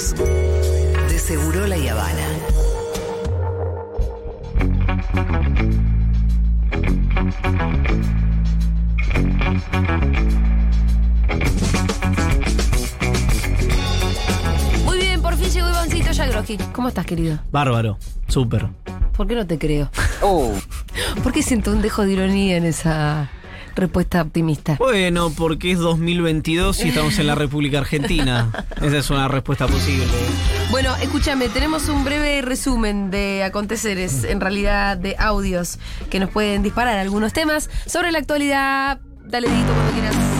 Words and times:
De 0.00 1.18
Seguro 1.18 1.66
La 1.66 1.76
Habana. 1.76 2.26
Muy 14.86 14.96
bien, 14.96 15.20
por 15.20 15.36
fin 15.36 15.50
llegó 15.50 15.68
Ivancito 15.68 16.12
Yagroski. 16.12 16.56
¿Cómo 16.72 16.88
estás, 16.88 17.04
querido? 17.04 17.38
Bárbaro, 17.52 17.98
súper. 18.26 18.68
¿Por 19.14 19.26
qué 19.26 19.34
no 19.34 19.46
te 19.46 19.58
creo? 19.58 19.90
¿Por 21.22 21.32
qué 21.34 21.42
siento 21.42 21.72
un 21.72 21.82
dejo 21.82 22.06
de 22.06 22.12
ironía 22.12 22.56
en 22.56 22.64
esa 22.64 23.28
respuesta 23.74 24.22
optimista? 24.22 24.76
Bueno, 24.78 25.32
porque 25.36 25.72
es 25.72 25.78
2022 25.78 26.84
y 26.84 26.88
estamos 26.88 27.18
en 27.18 27.26
la 27.26 27.34
República 27.34 27.78
Argentina. 27.78 28.50
Esa 28.80 28.98
es 28.98 29.10
una 29.10 29.28
respuesta 29.28 29.66
posible. 29.66 30.06
Bueno, 30.70 30.94
escúchame, 30.96 31.48
tenemos 31.48 31.88
un 31.88 32.04
breve 32.04 32.42
resumen 32.42 33.10
de 33.10 33.42
aconteceres, 33.44 34.24
en 34.24 34.40
realidad 34.40 34.96
de 34.96 35.16
audios, 35.18 35.78
que 36.10 36.20
nos 36.20 36.30
pueden 36.30 36.62
disparar 36.62 36.98
algunos 36.98 37.32
temas 37.32 37.68
sobre 37.86 38.12
la 38.12 38.18
actualidad. 38.18 39.00
Dale, 39.24 39.48
Dito, 39.48 39.72
cuando 39.72 39.92
quieras. 39.92 40.39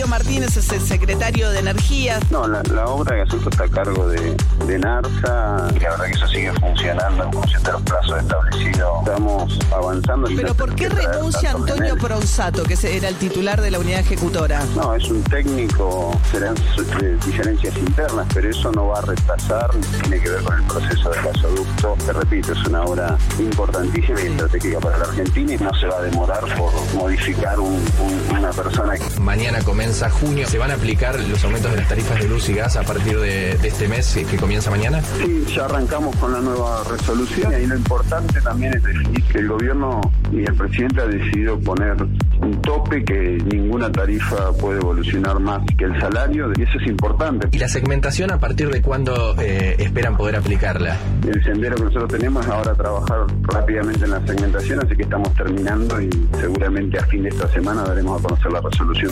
Darío 0.00 0.08
Martínez 0.16 0.56
es 0.56 0.72
el 0.72 0.80
secretario 0.80 1.50
de 1.50 1.58
Energía. 1.58 2.18
No, 2.30 2.48
la, 2.48 2.62
la 2.72 2.86
obra 2.86 3.16
de 3.16 3.24
gasoducto 3.24 3.50
está 3.50 3.64
a 3.64 3.68
cargo 3.68 4.08
de, 4.08 4.34
de 4.66 4.78
NARSA. 4.78 5.68
Y 5.76 5.78
la 5.80 5.90
verdad 5.90 6.04
que 6.06 6.12
eso 6.12 6.26
sigue 6.28 6.50
funcionando 6.54 7.24
en 7.24 7.32
función 7.34 7.62
de 7.62 7.72
los 7.72 7.82
plazos 7.82 8.18
establecidos. 8.22 8.88
Estamos 9.00 9.58
avanzando. 9.70 10.28
Pero 10.34 10.54
¿por 10.54 10.74
qué 10.74 10.88
renuncia 10.88 11.50
Antonio. 11.50 11.96
Pronsato, 11.98 12.62
que 12.62 12.78
era 12.96 13.08
el 13.08 13.16
titular 13.16 13.60
de 13.60 13.70
la 13.70 13.78
unidad 13.78 14.00
ejecutora? 14.00 14.62
No, 14.74 14.94
es 14.94 15.04
un 15.10 15.22
técnico, 15.24 16.18
serán 16.32 16.54
eh, 17.02 17.18
diferencias 17.26 17.76
internas, 17.76 18.26
pero 18.32 18.48
eso 18.48 18.72
no 18.72 18.86
va 18.86 19.00
a 19.00 19.02
retrasar, 19.02 19.70
tiene 20.00 20.18
que 20.18 20.30
ver 20.30 20.42
con 20.42 20.54
el 20.58 20.62
proceso 20.66 21.10
del 21.10 21.22
gasoducto. 21.24 21.94
Te 22.06 22.12
repito, 22.14 22.52
es 22.52 22.66
una 22.66 22.84
obra 22.84 23.18
importantísima 23.38 24.18
y 24.22 24.26
estratégica 24.28 24.80
para 24.80 24.96
la 24.96 25.04
Argentina 25.04 25.52
y 25.52 25.58
no 25.58 25.74
se 25.74 25.86
va 25.88 25.98
a 25.98 26.02
demorar 26.02 26.40
por 26.56 26.72
modificar 26.94 27.60
un- 27.60 27.84
un- 28.00 28.36
una 28.38 28.50
persona 28.50 28.94
que 28.96 29.20
Mañana 29.20 29.58
comienza 29.62 29.89
junio. 30.10 30.46
¿Se 30.46 30.58
van 30.58 30.70
a 30.70 30.74
aplicar 30.74 31.18
los 31.18 31.44
aumentos 31.44 31.70
de 31.70 31.78
las 31.78 31.88
tarifas 31.88 32.18
de 32.20 32.28
luz 32.28 32.48
y 32.48 32.54
gas 32.54 32.76
a 32.76 32.82
partir 32.82 33.18
de, 33.18 33.56
de 33.56 33.68
este 33.68 33.88
mes 33.88 34.18
que 34.30 34.36
comienza 34.36 34.70
mañana? 34.70 35.02
Sí, 35.18 35.44
ya 35.54 35.64
arrancamos 35.64 36.14
con 36.16 36.32
la 36.32 36.40
nueva 36.40 36.82
resolución 36.84 37.52
y 37.60 37.66
lo 37.66 37.76
importante 37.76 38.40
también 38.40 38.74
es 38.74 38.82
definir 38.82 39.22
que 39.24 39.38
el 39.38 39.48
gobierno 39.48 40.00
y 40.32 40.38
el 40.40 40.54
presidente 40.54 41.00
ha 41.00 41.06
decidido 41.06 41.58
poner 41.60 41.96
un 42.02 42.62
tope 42.62 43.04
que 43.04 43.38
ninguna 43.52 43.90
tarifa 43.90 44.52
puede 44.52 44.78
evolucionar 44.78 45.38
más 45.40 45.62
que 45.76 45.84
el 45.84 46.00
salario 46.00 46.50
y 46.56 46.62
eso 46.62 46.78
es 46.80 46.88
importante. 46.88 47.48
¿Y 47.52 47.58
la 47.58 47.68
segmentación 47.68 48.30
a 48.30 48.38
partir 48.38 48.70
de 48.70 48.80
cuándo 48.82 49.34
eh, 49.40 49.76
esperan 49.78 50.16
poder 50.16 50.36
aplicarla? 50.36 50.96
El 51.26 51.42
sendero 51.42 51.76
que 51.76 51.84
nosotros 51.84 52.10
tenemos 52.10 52.44
es 52.44 52.50
ahora 52.50 52.74
trabajar 52.74 53.26
rápidamente 53.42 54.04
en 54.04 54.10
la 54.12 54.26
segmentación, 54.26 54.80
así 54.84 54.96
que 54.96 55.02
estamos 55.02 55.34
terminando 55.34 56.00
y 56.00 56.10
seguramente 56.40 56.98
a 56.98 57.06
fin 57.06 57.22
de 57.22 57.28
esta 57.28 57.48
semana 57.48 57.82
daremos 57.82 58.20
a 58.20 58.28
conocer 58.28 58.52
la 58.52 58.60
resolución. 58.60 59.10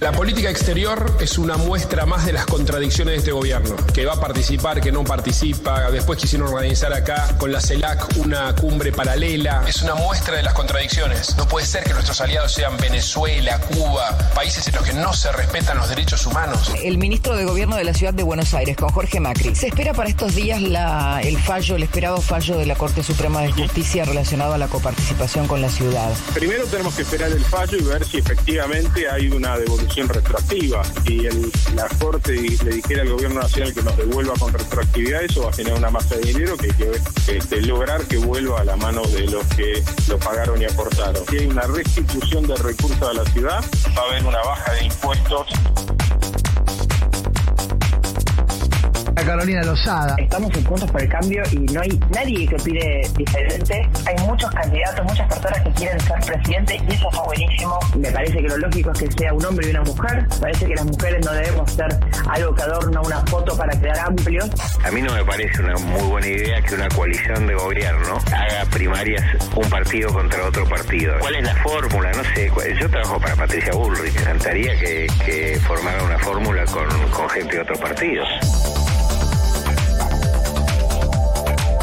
La 0.00 0.12
política 0.12 0.50
exterior 0.50 1.16
es 1.20 1.38
una 1.38 1.56
muestra 1.56 2.04
más 2.04 2.26
de 2.26 2.32
las 2.32 2.44
contradicciones 2.44 3.12
de 3.14 3.18
este 3.18 3.32
gobierno, 3.32 3.74
que 3.94 4.04
va 4.04 4.12
a 4.12 4.20
participar, 4.20 4.80
que 4.80 4.92
no 4.92 5.02
participa, 5.04 5.90
después 5.90 6.18
quisieron 6.18 6.48
organizar 6.48 6.92
acá 6.92 7.34
con 7.38 7.50
la 7.50 7.62
CELAC 7.62 8.06
una 8.18 8.54
cumbre 8.54 8.92
paralela. 8.92 9.64
Es 9.66 9.80
una 9.82 9.94
muestra 9.94 10.36
de 10.36 10.42
las 10.42 10.52
contradicciones. 10.52 11.34
No 11.38 11.48
puede 11.48 11.66
ser 11.66 11.82
que 11.84 11.94
nuestros 11.94 12.20
aliados 12.20 12.52
sean 12.52 12.76
Venezuela, 12.76 13.58
Cuba, 13.58 14.16
países 14.34 14.68
en 14.68 14.74
los 14.74 14.84
que 14.84 14.92
no 14.92 15.14
se 15.14 15.32
respetan 15.32 15.78
los 15.78 15.88
derechos 15.88 16.26
humanos. 16.26 16.70
El 16.82 16.98
ministro 16.98 17.34
de 17.34 17.46
Gobierno 17.46 17.76
de 17.76 17.84
la 17.84 17.94
Ciudad 17.94 18.12
de 18.12 18.22
Buenos 18.22 18.52
Aires, 18.52 18.76
con 18.76 18.90
Jorge 18.90 19.18
Macri. 19.18 19.54
Se 19.56 19.68
espera 19.68 19.94
para 19.94 20.10
estos 20.10 20.34
días 20.34 20.60
la- 20.60 21.20
el 21.22 21.38
fallo, 21.38 21.74
el 21.74 21.82
esperado 21.84 22.20
fallo 22.20 22.58
de 22.58 22.66
la 22.66 22.74
Corte 22.74 23.02
Suprema 23.02 23.40
de 23.40 23.50
Justicia 23.52 24.04
relacionado 24.04 24.52
a 24.52 24.58
la 24.58 24.68
coparticipación 24.68 25.48
con 25.48 25.62
la 25.62 25.70
ciudad. 25.70 26.12
Primero 26.34 26.66
tenemos 26.66 26.94
que 26.94 27.02
esperar 27.02 27.30
el 27.32 27.44
fallo 27.44 27.78
y 27.78 27.82
ver 27.82 28.04
si 28.04 28.18
efectivamente 28.18 29.08
hay 29.08 29.28
una 29.28 29.56
devolución 29.56 29.85
retroactiva. 29.94 30.82
Si 31.06 31.26
el- 31.26 31.50
la 31.74 31.86
Corte 32.00 32.32
le 32.32 32.70
dijera 32.70 33.02
al 33.02 33.10
Gobierno 33.10 33.40
Nacional 33.40 33.72
que 33.72 33.82
nos 33.82 33.96
devuelva 33.96 34.34
con 34.38 34.52
retroactividad, 34.52 35.22
eso 35.22 35.42
va 35.44 35.50
a 35.50 35.52
generar 35.52 35.78
una 35.78 35.90
masa 35.90 36.16
de 36.16 36.22
dinero 36.32 36.56
que 36.56 36.66
hay 36.66 36.72
que 36.72 37.00
este, 37.36 37.60
lograr 37.62 38.02
que 38.04 38.18
vuelva 38.18 38.60
a 38.60 38.64
la 38.64 38.76
mano 38.76 39.02
de 39.06 39.26
los 39.28 39.44
que 39.54 39.82
lo 40.08 40.18
pagaron 40.18 40.60
y 40.60 40.64
aportaron. 40.64 41.22
Si 41.30 41.38
hay 41.38 41.46
una 41.46 41.62
restitución 41.62 42.46
de 42.46 42.56
recursos 42.56 43.02
a 43.02 43.12
la 43.12 43.24
ciudad, 43.30 43.64
va 43.96 44.02
a 44.02 44.10
haber 44.10 44.24
una 44.24 44.38
baja 44.42 44.72
de 44.72 44.84
impuestos 44.84 45.46
Carolina 49.24 49.62
Lozada. 49.62 50.14
Estamos 50.18 50.54
en 50.54 50.64
Juntos 50.64 50.90
por 50.90 51.02
el 51.02 51.08
Cambio 51.08 51.42
y 51.52 51.58
no 51.72 51.80
hay 51.80 52.00
nadie 52.14 52.46
que 52.46 52.54
opine 52.54 53.02
diferente. 53.16 53.88
Hay 54.06 54.26
muchos 54.26 54.50
candidatos, 54.50 55.04
muchas 55.04 55.28
personas 55.28 55.60
que 55.62 55.70
quieren 55.72 56.00
ser 56.00 56.20
presidente 56.20 56.80
y 56.88 56.92
eso 56.94 57.10
fue 57.10 57.24
buenísimo. 57.24 57.78
Me 57.98 58.10
parece 58.10 58.34
que 58.34 58.48
lo 58.48 58.58
lógico 58.58 58.90
es 58.92 58.98
que 58.98 59.12
sea 59.12 59.32
un 59.32 59.44
hombre 59.44 59.66
y 59.66 59.70
una 59.70 59.82
mujer. 59.82 60.26
Parece 60.40 60.66
que 60.66 60.74
las 60.74 60.84
mujeres 60.84 61.24
no 61.24 61.32
debemos 61.32 61.72
ser 61.72 61.88
algo 62.28 62.54
que 62.54 62.62
adorna 62.62 63.00
una 63.00 63.20
foto 63.26 63.56
para 63.56 63.78
quedar 63.80 63.98
amplios. 64.00 64.50
A 64.84 64.90
mí 64.90 65.02
no 65.02 65.12
me 65.12 65.24
parece 65.24 65.62
una 65.62 65.76
muy 65.76 66.02
buena 66.02 66.26
idea 66.26 66.62
que 66.62 66.74
una 66.74 66.88
coalición 66.88 67.46
de 67.46 67.54
gobierno 67.54 68.18
haga 68.26 68.70
primarias 68.70 69.22
un 69.54 69.68
partido 69.70 70.12
contra 70.12 70.44
otro 70.44 70.68
partido. 70.68 71.14
¿Cuál 71.20 71.36
es 71.36 71.44
la 71.44 71.54
fórmula? 71.56 72.12
No 72.12 72.24
sé. 72.34 72.50
Yo 72.80 72.90
trabajo 72.90 73.20
para 73.20 73.34
Patricia 73.36 73.72
Bullrich. 73.72 74.14
Me 74.14 74.20
encantaría 74.20 74.78
que, 74.78 75.06
que 75.24 75.58
formara 75.60 76.02
una 76.02 76.18
fórmula 76.18 76.64
con, 76.66 76.88
con 77.10 77.28
gente 77.28 77.56
de 77.56 77.62
otro 77.62 77.76
partido. 77.76 78.24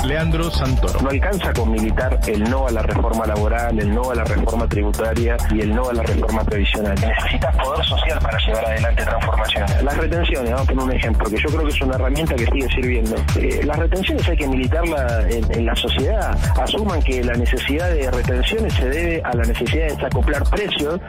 Leandro 0.05 0.51
Santoro. 0.51 1.01
No 1.01 1.09
alcanza 1.09 1.53
con 1.53 1.71
militar 1.71 2.19
el 2.27 2.43
no 2.43 2.67
a 2.67 2.71
la 2.71 2.81
reforma 2.81 3.25
laboral, 3.25 3.79
el 3.79 3.93
no 3.93 4.11
a 4.11 4.15
la 4.15 4.23
reforma 4.23 4.67
tributaria 4.67 5.37
y 5.51 5.61
el 5.61 5.73
no 5.73 5.89
a 5.89 5.93
la 5.93 6.03
reforma 6.03 6.43
previsional. 6.43 6.95
Necesitas 6.95 7.55
poder 7.55 7.85
social 7.85 8.19
para 8.19 8.37
llevar 8.39 8.65
adelante 8.65 9.03
transformaciones. 9.03 9.83
Las 9.83 9.97
retenciones, 9.97 10.51
vamos 10.51 10.67
a 10.67 10.71
poner 10.73 10.83
un 10.85 10.91
ejemplo, 10.93 11.29
que 11.29 11.37
yo 11.37 11.49
creo 11.49 11.63
que 11.63 11.69
es 11.69 11.81
una 11.81 11.95
herramienta 11.95 12.35
que 12.35 12.45
sigue 12.45 12.67
sirviendo. 12.69 13.15
Eh, 13.35 13.61
las 13.65 13.77
retenciones 13.77 14.27
hay 14.27 14.37
que 14.37 14.47
militarla 14.47 15.25
en, 15.29 15.51
en 15.51 15.65
la 15.65 15.75
sociedad. 15.75 16.37
Asuman 16.61 17.01
que 17.01 17.23
la 17.23 17.33
necesidad 17.33 17.89
de 17.91 18.11
retenciones 18.11 18.73
se 18.73 18.89
debe 18.89 19.21
a 19.23 19.33
la 19.35 19.43
necesidad 19.43 19.87
de 19.87 19.95
desacoplar 19.95 20.43
precios 20.49 20.99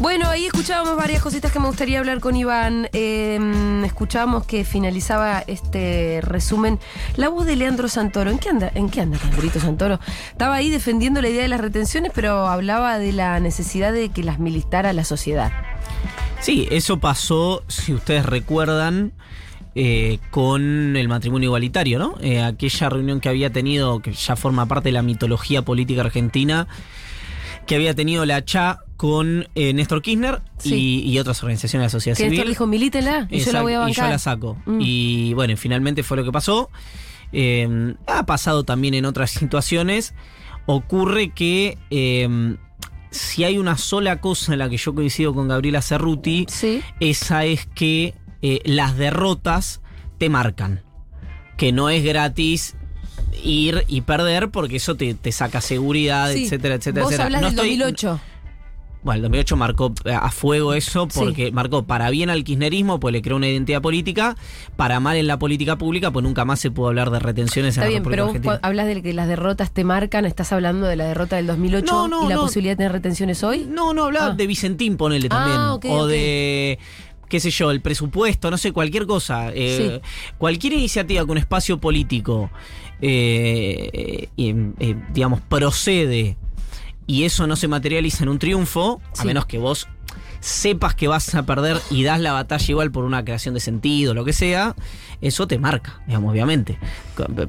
Bueno, 0.00 0.30
ahí 0.30 0.46
escuchábamos 0.46 0.96
varias 0.96 1.22
cositas 1.22 1.52
que 1.52 1.60
me 1.60 1.66
gustaría 1.66 1.98
hablar 1.98 2.20
con 2.20 2.34
Iván. 2.34 2.88
Eh, 2.94 3.38
escuchábamos 3.84 4.46
que 4.46 4.64
finalizaba 4.64 5.44
este 5.46 6.22
resumen 6.22 6.78
la 7.16 7.28
voz 7.28 7.44
de 7.44 7.54
Leandro 7.54 7.86
Santoro. 7.86 8.30
¿En 8.30 8.38
qué 8.38 8.48
anda, 8.48 8.72
en 8.74 8.88
qué 8.88 9.02
anda 9.02 9.18
Santoro? 9.60 10.00
Estaba 10.30 10.54
ahí 10.54 10.70
defendiendo 10.70 11.20
la 11.20 11.28
idea 11.28 11.42
de 11.42 11.48
las 11.48 11.60
retenciones, 11.60 12.12
pero 12.14 12.48
hablaba 12.48 12.98
de 12.98 13.12
la 13.12 13.40
necesidad 13.40 13.92
de 13.92 14.08
que 14.08 14.24
las 14.24 14.38
militara 14.38 14.94
la 14.94 15.04
sociedad. 15.04 15.52
Sí, 16.40 16.66
eso 16.70 16.98
pasó, 16.98 17.62
si 17.68 17.92
ustedes 17.92 18.24
recuerdan, 18.24 19.12
eh, 19.74 20.18
con 20.30 20.96
el 20.96 21.08
matrimonio 21.08 21.48
igualitario, 21.48 21.98
¿no? 21.98 22.14
Eh, 22.22 22.40
aquella 22.42 22.88
reunión 22.88 23.20
que 23.20 23.28
había 23.28 23.50
tenido, 23.50 24.00
que 24.00 24.14
ya 24.14 24.34
forma 24.34 24.64
parte 24.64 24.88
de 24.88 24.92
la 24.92 25.02
mitología 25.02 25.60
política 25.60 26.00
argentina, 26.00 26.68
que 27.66 27.74
había 27.74 27.94
tenido 27.94 28.24
la 28.24 28.42
CHA 28.42 28.80
con 29.00 29.48
eh, 29.54 29.72
Néstor 29.72 30.02
Kirchner 30.02 30.42
Sí. 30.58 30.74
y, 31.06 31.10
y 31.10 31.18
otras 31.18 31.42
organizaciones 31.42 31.84
de 31.84 31.86
la 31.86 31.90
sociedad 31.90 32.16
Que 32.18 32.24
civil. 32.24 32.36
Néstor 32.40 32.48
dijo, 32.50 32.66
milítela 32.66 33.26
y 33.30 33.40
yo 33.40 33.50
la 33.52 33.62
voy 33.62 33.72
a 33.72 33.88
y 33.88 33.94
yo 33.94 34.02
la 34.02 34.18
saco. 34.18 34.58
Mm. 34.66 34.78
Y 34.82 35.32
bueno, 35.32 35.56
finalmente 35.56 36.02
fue 36.02 36.18
lo 36.18 36.24
que 36.24 36.30
pasó. 36.30 36.68
Eh, 37.32 37.94
ha 38.06 38.26
pasado 38.26 38.64
también 38.64 38.92
en 38.92 39.06
otras 39.06 39.30
situaciones. 39.30 40.12
Ocurre 40.66 41.30
que 41.30 41.78
eh, 41.88 42.56
si 43.10 43.44
hay 43.44 43.56
una 43.56 43.78
sola 43.78 44.20
cosa 44.20 44.52
en 44.52 44.58
la 44.58 44.68
que 44.68 44.76
yo 44.76 44.94
coincido 44.94 45.32
con 45.32 45.48
Gabriela 45.48 45.80
Cerruti, 45.80 46.44
Sí. 46.50 46.82
esa 47.00 47.46
es 47.46 47.64
que 47.74 48.12
eh, 48.42 48.60
las 48.66 48.98
derrotas 48.98 49.80
te 50.18 50.28
marcan. 50.28 50.82
Que 51.56 51.72
no 51.72 51.88
es 51.88 52.04
gratis 52.04 52.76
ir 53.42 53.82
y 53.88 54.02
perder 54.02 54.50
porque 54.50 54.76
eso 54.76 54.94
te, 54.96 55.14
te 55.14 55.32
saca 55.32 55.62
seguridad, 55.62 56.32
Sí. 56.34 56.44
etcétera, 56.44 56.74
etcétera, 56.74 57.04
Vos 57.04 57.12
etcétera. 57.14 57.24
hablas 57.38 57.40
No 57.40 57.48
del 57.62 57.70
estoy- 57.70 57.78
2008. 57.78 58.20
Bueno, 59.02 59.16
el 59.16 59.22
2008 59.22 59.56
marcó 59.56 59.92
eh, 60.04 60.12
a 60.12 60.30
fuego 60.30 60.74
eso 60.74 61.06
Sí. 61.10 61.18
porque 61.20 61.52
marcó 61.52 61.84
para 61.84 62.10
bien 62.10 62.28
al 62.30 62.44
kirchnerismo, 62.44 63.00
pues 63.00 63.12
le 63.12 63.22
creó 63.22 63.36
una 63.36 63.48
identidad 63.48 63.80
política, 63.80 64.36
para 64.76 65.00
mal 65.00 65.16
en 65.16 65.26
la 65.26 65.38
política 65.38 65.76
pública, 65.78 66.10
pues 66.10 66.22
nunca 66.22 66.44
más 66.44 66.60
se 66.60 66.70
pudo 66.70 66.88
hablar 66.88 67.10
de 67.10 67.18
retenciones 67.18 67.70
Está 67.76 67.82
en 67.86 67.94
la 67.94 68.00
bien, 68.00 68.04
República 68.04 68.40
pero 68.42 68.52
vos 68.52 68.60
hablas 68.62 68.86
de 68.86 69.02
que 69.02 69.12
las 69.14 69.26
derrotas 69.28 69.70
te 69.72 69.84
marcan, 69.84 70.24
estás 70.26 70.52
hablando 70.52 70.86
de 70.86 70.96
la 70.96 71.04
derrota 71.06 71.36
del 71.36 71.46
2008 71.46 71.86
No, 71.92 72.08
no, 72.08 72.26
y 72.26 72.28
la 72.28 72.34
no. 72.36 72.42
posibilidad 72.42 72.72
de 72.72 72.76
tener 72.76 72.92
retenciones 72.92 73.42
hoy. 73.42 73.66
No, 73.68 73.94
no, 73.94 74.04
hablaba 74.04 74.26
Ah. 74.32 74.34
de 74.34 74.46
Vicentín, 74.46 74.96
ponele 74.96 75.28
Ah, 75.30 75.78
también. 75.80 75.94
o 75.94 76.06
de 76.06 76.78
qué 77.28 77.38
sé 77.40 77.50
yo, 77.50 77.70
el 77.70 77.80
presupuesto, 77.80 78.50
no 78.50 78.58
sé, 78.58 78.72
cualquier 78.72 79.06
cosa, 79.06 79.50
eh, 79.54 80.00
cualquier 80.36 80.72
iniciativa 80.72 81.24
con 81.24 81.38
espacio 81.38 81.78
político, 81.78 82.50
eh, 83.00 84.28
y, 84.36 84.50
eh, 84.80 84.96
digamos, 85.12 85.40
procede 85.40 86.36
y 87.10 87.24
eso 87.24 87.48
no 87.48 87.56
se 87.56 87.66
materializa 87.66 88.22
en 88.22 88.28
un 88.28 88.38
triunfo, 88.38 89.02
a 89.18 89.24
menos 89.24 89.44
que 89.44 89.58
vos 89.58 89.88
sepas 90.38 90.94
que 90.94 91.08
vas 91.08 91.34
a 91.34 91.42
perder 91.44 91.78
y 91.90 92.04
das 92.04 92.20
la 92.20 92.32
batalla 92.32 92.64
igual 92.68 92.92
por 92.92 93.02
una 93.02 93.24
creación 93.24 93.52
de 93.52 93.58
sentido, 93.58 94.14
lo 94.14 94.24
que 94.24 94.32
sea, 94.32 94.76
eso 95.20 95.48
te 95.48 95.58
marca, 95.58 96.00
digamos, 96.06 96.30
obviamente. 96.30 96.78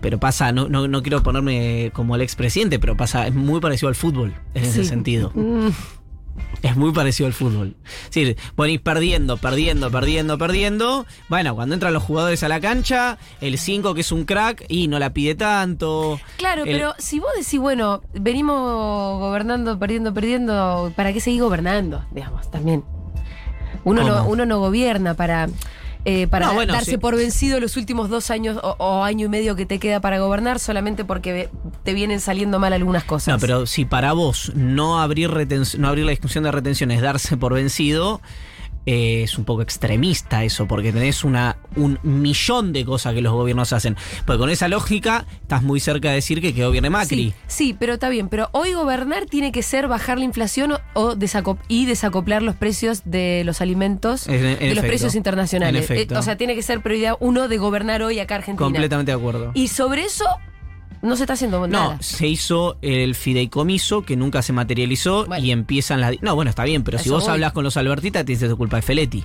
Pero 0.02 0.20
pasa, 0.20 0.52
no, 0.52 0.68
no, 0.68 0.88
no 0.88 1.04
quiero 1.04 1.22
ponerme 1.22 1.92
como 1.94 2.16
el 2.16 2.22
expresidente, 2.22 2.80
pero 2.80 2.98
pasa, 2.98 3.28
es 3.28 3.36
muy 3.36 3.60
parecido 3.60 3.90
al 3.90 3.94
fútbol 3.94 4.34
en 4.56 4.64
ese 4.64 4.84
sentido. 4.84 5.32
Mm, 5.36 5.70
Es 6.62 6.78
muy 6.78 6.92
parecido 6.92 7.26
al 7.28 7.34
fútbol. 7.34 7.76
Es 7.86 8.06
decir, 8.14 8.38
venís 8.56 8.80
perdiendo, 8.82 9.38
perdiendo, 9.38 9.90
perdiendo, 9.90 10.38
perdiendo. 10.38 11.06
Bueno, 11.28 11.56
cuando 11.56 11.74
entran 11.74 11.92
los 11.94 12.04
jugadores 12.04 12.44
a 12.44 12.48
la 12.50 12.60
cancha, 12.60 13.18
el 13.42 13.58
5 13.58 13.94
que 13.96 14.02
es 14.02 14.12
un 14.12 14.26
crack 14.26 14.66
y 14.70 14.88
no 14.88 15.00
la 15.00 15.12
pide 15.12 15.34
tanto. 15.36 16.20
Claro, 16.38 16.64
El- 16.64 16.72
pero 16.72 16.94
si 17.00 17.20
vos 17.20 17.32
decís, 17.36 17.60
bueno, 17.60 18.02
venimos 18.14 19.20
gobernando, 19.20 19.80
perdiendo, 19.80 20.14
perdiendo, 20.14 20.94
¿para 20.96 21.12
qué 21.14 21.20
seguir 21.20 21.42
gobernando? 21.42 22.06
Digamos, 22.12 22.50
también. 22.52 22.84
Uno, 23.84 24.04
no, 24.04 24.26
uno 24.26 24.46
no 24.46 24.60
gobierna 24.60 25.16
para, 25.16 25.50
eh, 26.06 26.28
para 26.28 26.48
No, 26.48 26.54
bueno, 26.56 26.74
darse 26.74 26.92
sí. 26.92 26.98
por 26.98 27.16
vencido 27.16 27.60
los 27.60 27.78
últimos 27.78 28.10
dos 28.10 28.32
años 28.32 28.58
o, 28.64 28.76
o 28.80 29.04
año 29.04 29.28
y 29.28 29.30
medio 29.30 29.56
que 29.56 29.66
te 29.66 29.78
queda 29.80 30.00
para 30.00 30.20
gobernar 30.20 30.60
solamente 30.60 31.06
porque 31.06 31.50
te 31.84 31.94
vienen 31.94 32.20
saliendo 32.20 32.58
mal 32.60 32.74
algunas 32.74 33.04
cosas. 33.04 33.36
No, 33.36 33.40
pero 33.40 33.66
si 33.68 33.86
para 33.86 34.14
vos 34.14 34.52
no 34.56 35.00
abrir, 35.02 35.30
reten- 35.30 35.78
no 35.78 35.88
abrir 35.88 36.06
la 36.06 36.12
discusión 36.12 36.44
de 36.44 36.52
retención 36.52 36.90
es 36.92 37.02
darse 37.02 37.38
por 37.38 37.54
vencido, 37.54 38.22
eh, 38.86 39.24
es 39.24 39.38
un 39.38 39.46
poco 39.46 39.62
extremista 39.62 40.44
eso, 40.44 40.68
porque 40.68 40.92
tenés 40.92 41.24
una, 41.24 41.58
un 41.76 42.00
millón 42.04 42.74
de 42.74 42.84
cosas 42.86 43.14
que 43.14 43.22
los 43.22 43.34
gobiernos 43.34 43.74
hacen. 43.74 43.96
Porque 44.26 44.40
con 44.40 44.50
esa 44.50 44.68
lógica 44.68 45.26
estás 45.42 45.64
muy 45.64 45.80
cerca 45.80 46.10
de 46.10 46.16
decir 46.16 46.42
que 46.42 46.54
que 46.54 46.66
gobierne 46.66 46.90
Macri. 46.90 47.30
Sí, 47.30 47.34
sí, 47.48 47.76
pero 47.78 47.94
está 47.94 48.10
bien. 48.10 48.30
Pero 48.30 48.50
hoy 48.54 48.74
gobernar 48.74 49.26
tiene 49.26 49.52
que 49.52 49.64
ser 49.64 49.88
bajar 49.88 50.18
la 50.18 50.26
inflación 50.26 50.72
o, 50.74 50.80
o 50.94 51.16
desacop- 51.16 51.60
y 51.68 51.86
desacoplar 51.86 52.42
los 52.42 52.56
precios 52.56 53.02
de 53.06 53.44
los 53.46 53.62
alimentos 53.62 54.28
En- 54.28 54.34
en 54.36 54.42
de 54.42 54.52
efecto. 54.54 54.76
los 54.76 54.86
precios 54.86 55.16
internacionales. 55.16 55.90
En 55.90 55.96
efecto. 55.96 56.16
Eh, 56.16 56.18
o 56.18 56.22
sea, 56.22 56.36
tiene 56.38 56.56
que 56.56 56.64
ser 56.64 56.82
prioridad 56.82 57.16
uno 57.20 57.48
de 57.48 57.58
gobernar 57.58 58.02
hoy 58.02 58.20
acá 58.20 58.36
Argentina. 58.36 58.66
Completamente 58.66 59.12
de 59.12 59.18
acuerdo. 59.18 59.52
Y 59.54 59.68
sobre 59.68 60.04
eso 60.04 60.26
no 61.02 61.16
se 61.16 61.24
está 61.24 61.34
haciendo 61.34 61.68
nada. 61.68 61.96
No, 61.96 62.02
se 62.04 62.28
hizo 62.28 62.78
el 62.82 63.16
fideicomiso 63.16 64.04
que 64.04 64.16
nunca 64.16 64.42
se 64.42 64.54
materializó 64.54 65.26
Bueno. 65.26 65.44
y 65.46 65.52
empiezan 65.52 66.02
las. 66.02 66.22
No, 66.22 66.36
bueno, 66.36 66.50
está 66.50 66.64
bien, 66.64 66.84
pero 66.84 67.00
si 67.00 67.10
vos 67.10 67.24
voy. 67.24 67.34
hablas 67.34 67.54
con 67.54 67.64
los 67.64 67.78
Albertitas, 67.78 68.26
tienes 68.26 68.48
tu 68.50 68.58
culpa 68.58 68.76
de 68.78 68.82
Feletti. 68.84 69.24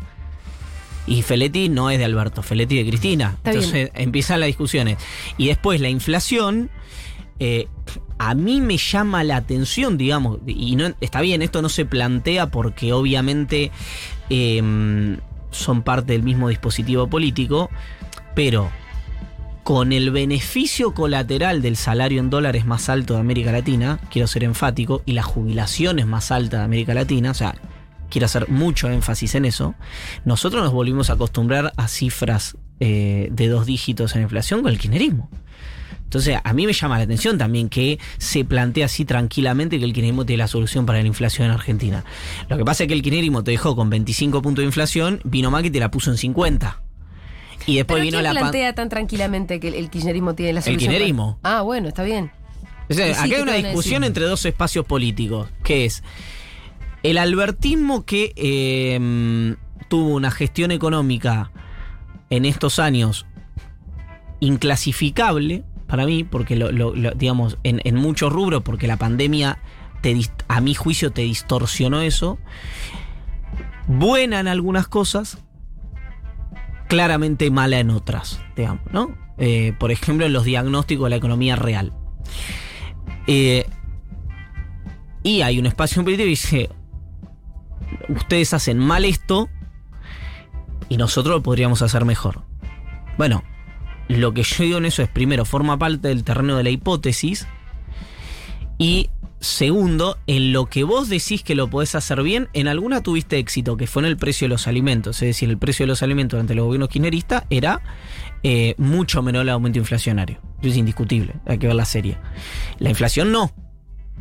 Y 1.07 1.23
Feletti 1.23 1.69
no 1.69 1.89
es 1.91 1.99
de 1.99 2.05
Alberto, 2.05 2.43
Feletti 2.43 2.77
de 2.83 2.89
Cristina. 2.89 3.35
Está 3.37 3.53
Entonces 3.53 3.91
empiezan 3.95 4.41
las 4.41 4.49
discusiones. 4.49 4.99
Y 5.39 5.47
después 5.49 5.81
la 5.81 5.89
inflación. 5.89 6.71
eh, 7.39 7.69
a 8.19 8.35
mí 8.35 8.63
me 8.63 8.79
llama 8.79 9.23
la 9.25 9.37
atención, 9.37 9.99
digamos, 9.99 10.39
y 10.47 10.75
no 10.75 10.95
está 11.03 11.21
bien, 11.21 11.43
esto 11.43 11.61
no 11.61 11.69
se 11.69 11.85
plantea 11.85 12.47
porque 12.51 12.95
obviamente 12.95 13.71
eh, 14.31 15.19
son 15.51 15.83
parte 15.83 16.15
del 16.15 16.23
mismo 16.23 16.49
dispositivo 16.49 17.09
político, 17.09 17.69
pero 18.35 18.71
con 19.67 19.93
el 19.93 20.13
beneficio 20.13 20.95
colateral 20.95 21.61
del 21.61 21.75
salario 21.77 22.21
en 22.21 22.31
dólares 22.31 22.67
más 22.67 22.89
alto 22.89 23.15
de 23.15 23.21
América 23.21 23.51
Latina, 23.51 23.99
quiero 24.13 24.29
ser 24.29 24.45
enfático, 24.45 25.03
y 25.07 25.11
las 25.11 25.25
jubilaciones 25.25 26.07
más 26.07 26.31
altas 26.31 26.61
de 26.61 26.65
América 26.65 26.95
Latina, 26.95 27.33
o 27.33 27.35
sea, 27.35 27.57
quiero 28.09 28.27
hacer 28.27 28.49
mucho 28.49 28.89
énfasis 28.89 29.35
en 29.35 29.45
eso, 29.45 29.75
nosotros 30.25 30.63
nos 30.63 30.73
volvimos 30.73 31.11
a 31.11 31.15
acostumbrar 31.15 31.73
a 31.77 31.89
cifras 31.89 32.57
eh, 32.79 33.27
de 33.33 33.49
dos 33.49 33.67
dígitos 33.67 34.15
en 34.15 34.23
inflación 34.23 34.63
con 34.63 34.71
el 34.71 34.79
kirchnerismo. 34.79 35.29
Entonces, 36.05 36.39
a 36.45 36.53
mí 36.53 36.65
me 36.65 36.73
llama 36.73 36.99
la 36.99 37.03
atención 37.03 37.37
también 37.37 37.69
que 37.69 37.99
se 38.19 38.45
plantea 38.45 38.87
así 38.87 39.05
tranquilamente 39.05 39.81
que 39.81 39.85
el 39.85 39.93
kirchnerismo 39.93 40.25
tiene 40.25 40.45
la 40.45 40.49
solución 40.49 40.87
para 40.87 41.01
la 41.01 41.09
inflación 41.09 41.47
en 41.47 41.55
Argentina. 41.55 42.05
Lo 42.49 42.57
que 42.57 42.65
pasa 42.65 42.85
es 42.85 42.87
que 42.87 42.95
el 42.95 43.03
kirchnerismo 43.03 43.43
te 43.43 43.51
dejó 43.51 43.75
con 43.75 43.91
25 43.91 44.43
puntos 44.43 44.63
de 44.63 44.67
inflación, 44.67 45.21
vino 45.25 45.51
Macri 45.51 45.67
y 45.67 45.73
te 45.73 45.81
la 45.81 45.91
puso 45.91 46.13
en 46.13 46.19
50. 46.19 46.86
Y 47.67 47.77
después 47.77 47.97
Pero 47.99 48.05
vino 48.05 48.19
¿quién 48.19 48.25
la 48.35 48.41
plantea 48.41 48.75
tan 48.75 48.89
tranquilamente 48.89 49.59
que 49.61 49.69
el, 49.69 49.75
el 49.75 49.91
kirchnerismo 49.91 50.35
tiene 50.35 50.53
la 50.53 50.61
El 50.61 50.65
solución? 50.65 50.91
kirchnerismo. 50.93 51.39
Ah, 51.43 51.63
bueno, 51.63 51.89
está 51.89 52.03
bien. 52.05 52.31
O 52.89 52.95
sea, 52.95 53.09
Y 53.09 53.15
sí, 53.15 53.19
acá 53.21 53.29
¿qué 53.29 53.37
hay 53.37 53.43
una 53.43 53.55
discusión 53.55 54.05
entre 54.05 54.25
dos 54.27 54.45
espacios 54.45 54.85
políticos, 54.87 55.49
que 55.65 55.85
es 55.87 56.05
el 57.03 57.19
albertismo 57.19 58.05
que 58.05 58.33
eh, 58.37 59.57
tuvo 59.89 60.15
una 60.15 60.31
gestión 60.31 60.71
económica 60.71 61.51
en 62.31 62.45
estos 62.45 62.79
años 62.79 63.27
inclasificable 64.41 65.65
para 65.87 66.05
mí, 66.05 66.25
porque 66.25 66.57
lo, 66.57 66.73
lo- 66.73 66.95
lo- 66.95 67.13
digamos, 67.13 67.59
en, 67.63 67.81
en 67.85 67.95
muchos 67.95 68.33
rubros, 68.33 68.63
porque 68.63 68.87
la 68.89 68.97
pandemia 68.97 69.59
te 70.03 70.17
a 70.49 70.61
mi 70.61 70.75
juicio 70.75 71.13
te 71.13 71.23
distorsionó 71.23 72.01
eso. 72.01 72.39
Buena 73.87 74.41
en 74.41 74.49
algunas 74.49 74.89
cosas, 74.89 75.39
claramente 76.89 77.51
mala 77.51 77.79
en 77.79 77.91
otras, 77.91 78.41
digamos, 78.57 78.85
¿no? 78.93 79.15
Eh, 79.39 79.75
por 79.79 79.93
ejemplo, 79.93 80.27
en 80.27 80.33
los 80.33 80.45
diagnósticos 80.45 81.05
de 81.05 81.11
la 81.11 81.17
economía 81.17 81.57
real. 81.57 81.93
Eh, 83.27 83.67
y 85.23 85.43
hay 85.43 85.59
un 85.59 85.67
espacio 85.67 86.03
político 86.05 86.25
que 86.25 86.31
dice, 86.31 86.71
ustedes 88.09 88.55
hacen 88.55 88.79
mal 88.79 89.05
esto 89.05 89.49
y 90.89 90.97
nosotros 90.97 91.37
lo 91.37 91.43
podríamos 91.43 91.83
hacer 91.83 92.05
mejor. 92.05 92.43
Bueno, 93.19 93.43
lo 94.09 94.33
que 94.33 94.43
yo 94.43 94.65
digo 94.65 94.79
en 94.79 94.87
eso 94.87 95.03
es, 95.03 95.09
primero, 95.09 95.45
forma 95.45 95.79
parte 95.79 96.09
del 96.09 96.25
terreno 96.25 96.57
de 96.57 96.63
la 96.63 96.71
hipótesis 96.71 97.47
y 98.79 99.11
segundo, 99.41 100.19
en 100.27 100.53
lo 100.53 100.67
que 100.67 100.85
vos 100.85 101.09
decís 101.09 101.43
que 101.43 101.55
lo 101.55 101.69
podés 101.69 101.95
hacer 101.95 102.23
bien, 102.23 102.49
en 102.53 102.69
alguna 102.69 103.03
tuviste 103.03 103.39
éxito, 103.39 103.77
que 103.77 103.87
fue 103.87 104.03
en 104.03 104.07
el 104.07 104.17
precio 104.17 104.47
de 104.47 104.51
los 104.51 104.67
alimentos. 104.67 105.17
Es 105.23 105.29
decir, 105.29 105.49
el 105.51 105.59
precio 105.59 105.85
de 105.85 105.89
los 105.89 106.03
alimentos 106.03 106.37
durante 106.37 106.55
los 106.55 106.65
gobiernos 106.65 106.89
kirchneristas 106.89 107.45
era 107.51 107.81
eh, 108.43 108.75
mucho 108.79 109.23
menor 109.23 109.43
al 109.43 109.51
aumento 109.51 109.79
inflacionario. 109.79 110.41
Eso 110.61 110.71
es 110.71 110.77
indiscutible, 110.77 111.35
hay 111.47 111.59
que 111.59 111.67
ver 111.67 111.77
la 111.77 111.85
serie. 111.85 112.19
La 112.79 112.91
inflación 112.91 113.33
no. 113.33 113.53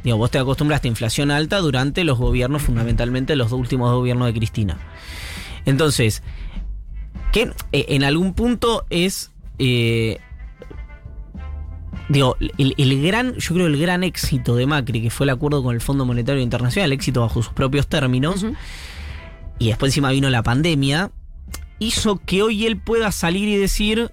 Vos 0.04 0.30
te 0.30 0.38
acostumbraste 0.38 0.88
a 0.88 0.90
inflación 0.90 1.32
alta 1.32 1.58
durante 1.60 2.04
los 2.04 2.20
gobiernos, 2.20 2.62
fundamentalmente 2.62 3.36
los 3.36 3.50
dos 3.50 3.60
últimos 3.60 3.92
gobiernos 3.92 4.28
de 4.28 4.34
Cristina. 4.34 4.78
Entonces, 5.66 6.22
que 7.32 7.52
eh, 7.72 7.86
en 7.90 8.04
algún 8.04 8.34
punto 8.34 8.86
es. 8.90 9.32
eh, 9.58 10.20
digo, 12.10 12.38
el, 12.58 12.74
el 12.78 13.02
gran, 13.04 13.36
yo 13.36 13.54
creo 13.56 13.68
el 13.68 13.78
gran 13.78 14.04
éxito 14.04 14.56
de 14.56 14.66
Macri, 14.68 15.02
que 15.02 15.10
fue 15.10 15.26
el 15.26 15.32
acuerdo 15.32 15.64
con 15.64 15.74
el 15.76 15.82
Fondo 15.82 16.06
Monetario 16.06 16.42
Internacional, 16.42 16.92
el 16.92 16.94
éxito 16.94 17.22
bajo 17.22 17.42
sus 17.42 17.54
propios 17.54 17.88
términos, 17.88 18.46
y 19.60 19.68
después 19.70 19.92
encima 19.92 20.12
vino 20.12 20.30
la 20.30 20.44
pandemia, 20.44 21.12
hizo 21.80 22.18
que 22.26 22.42
hoy 22.42 22.66
él 22.66 22.78
pueda 22.78 23.12
salir 23.12 23.48
y 23.50 23.58
decir 23.58 24.12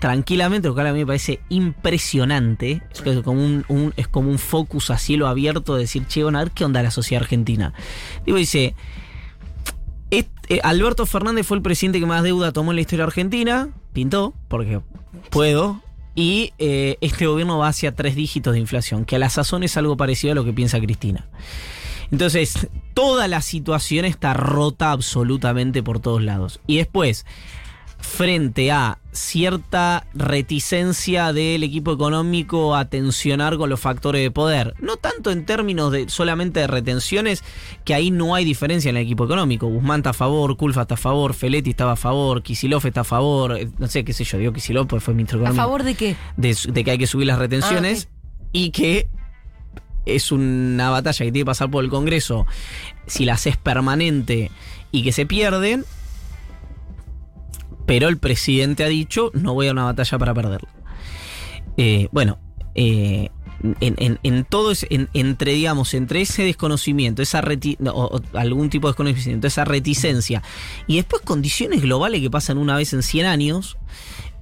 tranquilamente, 0.00 0.68
lo 0.68 0.74
cual 0.74 0.86
a 0.86 0.92
mí 0.92 1.00
me 1.00 1.06
parece 1.06 1.40
impresionante, 1.48 2.82
es 3.04 3.20
como 3.22 3.44
un, 3.44 3.64
un- 3.68 3.92
es 3.96 4.06
como 4.06 4.30
un 4.30 4.38
focus 4.38 4.90
a 4.90 4.98
cielo 4.98 5.26
abierto 5.26 5.74
de 5.74 5.82
decir, 5.82 6.06
che, 6.06 6.22
bueno, 6.22 6.38
a 6.38 6.44
ver 6.44 6.52
qué 6.52 6.64
onda 6.64 6.82
la 6.82 6.90
sociedad 6.92 7.22
argentina. 7.22 7.72
Digo, 8.24 8.38
dice, 8.38 8.74
"Est- 10.10 10.30
eh, 10.48 10.60
Alberto 10.62 11.04
Fernández 11.04 11.46
fue 11.46 11.56
el 11.56 11.62
presidente 11.62 11.98
que 12.00 12.06
más 12.06 12.22
deuda 12.22 12.52
tomó 12.52 12.70
en 12.72 12.76
la 12.76 12.80
historia 12.82 13.04
argentina, 13.06 13.70
pintó, 13.92 14.34
porque 14.48 14.80
puedo, 15.30 15.82
y 16.18 16.52
eh, 16.58 16.98
este 17.00 17.28
gobierno 17.28 17.58
va 17.58 17.68
hacia 17.68 17.94
tres 17.94 18.16
dígitos 18.16 18.52
de 18.52 18.58
inflación, 18.58 19.04
que 19.04 19.14
a 19.14 19.20
la 19.20 19.30
sazón 19.30 19.62
es 19.62 19.76
algo 19.76 19.96
parecido 19.96 20.32
a 20.32 20.34
lo 20.34 20.44
que 20.44 20.52
piensa 20.52 20.80
Cristina. 20.80 21.28
Entonces, 22.10 22.66
toda 22.92 23.28
la 23.28 23.40
situación 23.40 24.04
está 24.04 24.34
rota 24.34 24.90
absolutamente 24.90 25.80
por 25.80 26.00
todos 26.00 26.20
lados. 26.20 26.58
Y 26.66 26.78
después, 26.78 27.24
frente 28.00 28.72
a 28.72 28.98
cierta 29.18 30.06
reticencia 30.14 31.32
del 31.32 31.62
equipo 31.62 31.92
económico 31.92 32.74
a 32.74 32.86
tensionar 32.86 33.56
con 33.56 33.68
los 33.68 33.80
factores 33.80 34.22
de 34.22 34.30
poder, 34.30 34.74
no 34.80 34.96
tanto 34.96 35.30
en 35.30 35.44
términos 35.44 35.92
de 35.92 36.08
solamente 36.08 36.60
de 36.60 36.66
retenciones, 36.66 37.42
que 37.84 37.94
ahí 37.94 38.10
no 38.10 38.34
hay 38.34 38.44
diferencia 38.44 38.88
en 38.90 38.96
el 38.96 39.02
equipo 39.02 39.24
económico. 39.24 39.66
Guzmán 39.66 40.00
está 40.00 40.10
a 40.10 40.14
favor, 40.14 40.56
Culfa 40.56 40.82
está 40.82 40.94
a 40.94 40.98
favor, 40.98 41.34
Feletti 41.34 41.70
estaba 41.70 41.92
a 41.92 41.96
favor, 41.96 42.42
Kisilov 42.42 42.86
está 42.86 43.00
a 43.00 43.04
favor, 43.04 43.58
eh, 43.58 43.68
no 43.78 43.88
sé 43.88 44.04
qué 44.04 44.12
sé 44.12 44.24
yo, 44.24 44.38
digo 44.38 44.52
Kisilov 44.52 44.86
porque 44.86 45.04
fue 45.04 45.14
ministro 45.14 45.38
¿A 45.38 45.42
económico 45.42 45.62
favor 45.62 45.82
de 45.82 45.94
qué? 45.94 46.16
de, 46.36 46.56
de 46.68 46.84
que 46.84 46.90
hay 46.90 46.98
que 46.98 47.06
subir 47.06 47.26
las 47.26 47.38
retenciones 47.38 48.08
y 48.52 48.70
que 48.70 49.08
es 50.06 50.32
una 50.32 50.90
batalla 50.90 51.18
que 51.18 51.32
tiene 51.32 51.40
que 51.40 51.46
pasar 51.46 51.70
por 51.70 51.84
el 51.84 51.90
Congreso 51.90 52.46
si 53.06 53.24
la 53.24 53.34
haces 53.34 53.56
permanente 53.56 54.50
y 54.90 55.02
que 55.02 55.12
se 55.12 55.26
pierden. 55.26 55.84
Pero 57.88 58.08
el 58.08 58.18
presidente 58.18 58.84
ha 58.84 58.88
dicho, 58.88 59.30
no 59.34 59.54
voy 59.54 59.66
a 59.68 59.72
una 59.72 59.84
batalla 59.84 60.18
para 60.18 60.34
perderla. 60.34 60.68
Eh, 61.78 62.08
bueno, 62.12 62.38
eh, 62.74 63.30
en, 63.80 64.44
todo 64.44 64.72
en- 64.90 65.08
entre, 65.14 65.52
digamos, 65.54 65.94
entre 65.94 66.20
ese 66.20 66.44
desconocimiento, 66.44 67.22
esa 67.22 67.40
reti- 67.42 67.76
o, 67.92 68.20
algún 68.34 68.68
tipo 68.70 68.86
de 68.88 68.92
desconocimiento, 68.92 69.46
esa 69.46 69.64
reticencia, 69.64 70.42
y 70.86 70.96
después 70.96 71.22
condiciones 71.22 71.80
globales 71.82 72.20
que 72.20 72.30
pasan 72.30 72.58
una 72.58 72.76
vez 72.76 72.92
en 72.92 73.02
100 73.02 73.26
años, 73.26 73.78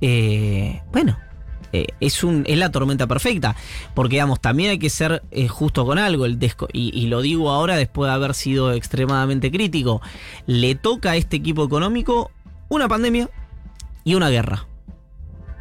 eh, 0.00 0.82
bueno, 0.92 1.16
es, 2.00 2.24
un, 2.24 2.42
es 2.46 2.56
la 2.58 2.70
tormenta 2.72 3.06
perfecta. 3.06 3.54
Porque, 3.94 4.16
digamos, 4.16 4.40
también 4.40 4.70
hay 4.70 4.78
que 4.78 4.88
ser 4.90 5.22
justo 5.48 5.84
con 5.84 5.98
algo. 5.98 6.24
El 6.24 6.38
desco- 6.38 6.68
y 6.72 7.06
lo 7.08 7.20
digo 7.20 7.50
ahora 7.50 7.76
después 7.76 8.08
de 8.08 8.14
haber 8.14 8.34
sido 8.34 8.72
extremadamente 8.72 9.50
crítico. 9.50 10.00
Le 10.46 10.74
toca 10.74 11.10
a 11.12 11.16
este 11.16 11.36
equipo 11.36 11.62
económico 11.64 12.30
una 12.68 12.88
pandemia 12.88 13.30
y 14.04 14.14
una 14.14 14.30
guerra. 14.30 14.66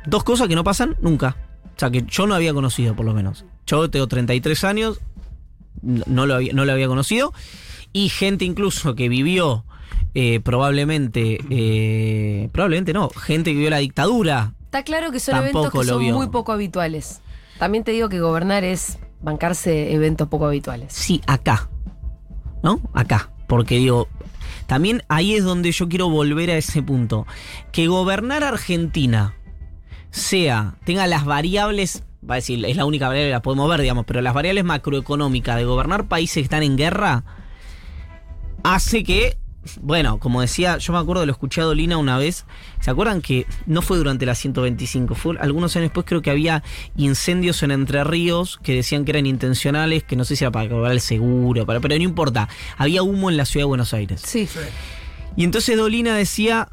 Dos 0.05 0.23
cosas 0.23 0.47
que 0.47 0.55
no 0.55 0.63
pasan 0.63 0.97
nunca. 1.01 1.37
O 1.75 1.79
sea, 1.79 1.89
que 1.89 2.03
yo 2.03 2.27
no 2.27 2.35
había 2.35 2.53
conocido, 2.53 2.95
por 2.95 3.05
lo 3.05 3.13
menos. 3.13 3.45
Yo 3.65 3.89
tengo 3.89 4.07
33 4.07 4.63
años, 4.63 5.01
no, 5.81 6.25
lo, 6.25 6.35
había, 6.35 6.53
no 6.53 6.65
lo 6.65 6.71
había 6.71 6.87
conocido. 6.87 7.33
Y 7.91 8.09
gente 8.09 8.45
incluso 8.45 8.95
que 8.95 9.09
vivió 9.09 9.65
eh, 10.13 10.39
probablemente, 10.39 11.39
eh, 11.49 12.49
probablemente 12.53 12.93
no, 12.93 13.09
gente 13.09 13.51
que 13.51 13.55
vivió 13.55 13.69
la 13.69 13.79
dictadura. 13.79 14.53
Está 14.63 14.83
claro 14.83 15.11
que 15.11 15.19
son 15.19 15.35
eventos 15.35 15.71
que 15.71 15.77
lo 15.79 15.83
son 15.83 15.99
vio. 15.99 16.15
muy 16.15 16.27
poco 16.27 16.53
habituales. 16.53 17.21
También 17.59 17.83
te 17.83 17.91
digo 17.91 18.07
que 18.07 18.21
gobernar 18.21 18.63
es 18.63 18.97
bancarse 19.21 19.93
eventos 19.93 20.29
poco 20.29 20.45
habituales. 20.45 20.93
Sí, 20.93 21.21
acá. 21.27 21.69
¿No? 22.63 22.79
Acá. 22.93 23.31
Porque 23.47 23.75
digo, 23.75 24.07
también 24.67 25.03
ahí 25.07 25.35
es 25.35 25.43
donde 25.43 25.71
yo 25.71 25.87
quiero 25.87 26.09
volver 26.09 26.49
a 26.49 26.57
ese 26.57 26.81
punto. 26.81 27.25
Que 27.71 27.87
gobernar 27.87 28.43
Argentina 28.43 29.35
sea, 30.15 30.75
tenga 30.85 31.07
las 31.07 31.25
variables, 31.25 32.03
va 32.27 32.35
a 32.35 32.37
decir, 32.37 32.63
es 32.65 32.77
la 32.77 32.85
única 32.85 33.07
variable 33.07 33.27
que 33.27 33.33
la 33.33 33.41
podemos 33.41 33.69
ver, 33.69 33.81
digamos, 33.81 34.05
pero 34.05 34.21
las 34.21 34.33
variables 34.33 34.63
macroeconómicas 34.63 35.57
de 35.57 35.65
gobernar 35.65 36.07
países 36.07 36.35
que 36.35 36.41
están 36.41 36.63
en 36.63 36.77
guerra, 36.77 37.25
hace 38.63 39.03
que, 39.03 39.37
bueno, 39.81 40.19
como 40.19 40.41
decía, 40.41 40.77
yo 40.77 40.93
me 40.93 40.99
acuerdo, 40.99 41.25
lo 41.25 41.31
escuché 41.31 41.61
a 41.61 41.63
Dolina 41.65 41.97
una 41.97 42.17
vez, 42.17 42.45
¿se 42.79 42.91
acuerdan 42.91 43.21
que 43.21 43.45
no 43.65 43.81
fue 43.81 43.97
durante 43.97 44.25
la 44.25 44.35
125? 44.35 45.15
Fue 45.15 45.35
algunos 45.39 45.75
años 45.75 45.85
después 45.85 46.05
creo 46.05 46.21
que 46.21 46.29
había 46.29 46.63
incendios 46.95 47.63
en 47.63 47.71
Entre 47.71 48.03
Ríos 48.03 48.59
que 48.61 48.75
decían 48.75 49.05
que 49.05 49.11
eran 49.11 49.25
intencionales, 49.25 50.03
que 50.03 50.15
no 50.15 50.25
sé 50.25 50.35
si 50.35 50.43
era 50.43 50.51
para 50.51 50.69
cobrar 50.69 50.91
el 50.91 51.01
seguro, 51.01 51.65
para, 51.65 51.79
pero 51.79 51.95
no 51.95 52.03
importa, 52.03 52.49
había 52.77 53.03
humo 53.03 53.29
en 53.29 53.37
la 53.37 53.45
ciudad 53.45 53.63
de 53.63 53.69
Buenos 53.69 53.93
Aires. 53.93 54.21
Sí. 54.23 54.47
Y 55.35 55.43
entonces 55.43 55.77
Dolina 55.77 56.15
decía 56.15 56.69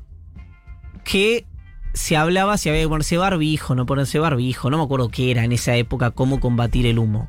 que 1.05 1.47
se 1.95 2.17
hablaba 2.17 2.57
si 2.59 2.69
había 2.69 2.83
que 2.83 2.89
ponerse 2.89 3.17
barbijo, 3.17 3.75
no 3.75 3.87
ponerse 3.87 4.19
barbijo, 4.19 4.71
no 4.71 4.79
me 4.79 4.85
acuerdo 4.85 5.09
qué 5.11 5.31
era 5.31 5.45
en 5.45 5.53
esa 5.53 5.77
época, 5.77 6.11
cómo 6.11 6.41
combatir 6.41 6.87
el 6.87 6.99
humo. 6.99 7.29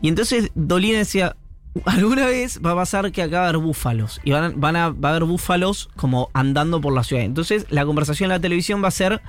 Y 0.00 0.08
entonces 0.08 0.50
Dolina 0.54 0.98
decía, 0.98 1.36
alguna 1.84 2.26
vez 2.26 2.60
va 2.64 2.72
a 2.72 2.76
pasar 2.76 3.12
que 3.12 3.22
acá 3.22 3.40
va 3.40 3.46
a 3.46 3.48
haber 3.48 3.62
búfalos, 3.62 4.20
y 4.24 4.32
van 4.32 4.44
a, 4.44 4.52
van 4.54 4.76
a, 4.76 4.88
va 4.90 5.08
a 5.08 5.12
haber 5.12 5.24
búfalos 5.24 5.88
como 5.96 6.30
andando 6.32 6.80
por 6.80 6.94
la 6.94 7.04
ciudad. 7.04 7.24
Entonces 7.24 7.66
la 7.70 7.84
conversación 7.84 8.30
en 8.30 8.36
la 8.36 8.40
televisión 8.40 8.82
va 8.82 8.88
a 8.88 8.92
ser, 8.92 9.20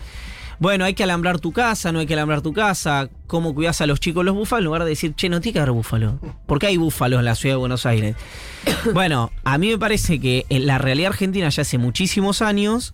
bueno, 0.59 0.85
hay 0.85 0.93
que 0.93 1.03
alambrar 1.03 1.39
tu 1.39 1.51
casa, 1.51 1.91
no 1.91 1.99
hay 1.99 2.05
que 2.05 2.13
alambrar 2.13 2.41
tu 2.41 2.53
casa, 2.53 3.09
cómo 3.27 3.53
cuidas 3.53 3.81
a 3.81 3.87
los 3.87 3.99
chicos 3.99 4.25
los 4.25 4.35
búfalos, 4.35 4.61
en 4.61 4.65
lugar 4.65 4.83
de 4.83 4.89
decir, 4.89 5.13
che, 5.15 5.29
no 5.29 5.41
tiene 5.41 5.53
que 5.53 5.59
haber 5.59 5.71
búfalos. 5.71 6.15
¿Por 6.45 6.59
qué 6.59 6.67
hay 6.67 6.77
búfalos 6.77 7.19
en 7.19 7.25
la 7.25 7.35
ciudad 7.35 7.55
de 7.55 7.59
Buenos 7.59 7.85
Aires? 7.85 8.15
Bueno, 8.93 9.31
a 9.43 9.57
mí 9.57 9.69
me 9.69 9.77
parece 9.77 10.19
que 10.19 10.45
en 10.49 10.65
la 10.65 10.77
realidad 10.77 11.11
argentina 11.11 11.49
ya 11.49 11.61
hace 11.61 11.77
muchísimos 11.77 12.41
años, 12.41 12.93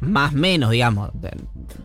más 0.00 0.32
o 0.32 0.36
menos, 0.36 0.70
digamos, 0.70 1.10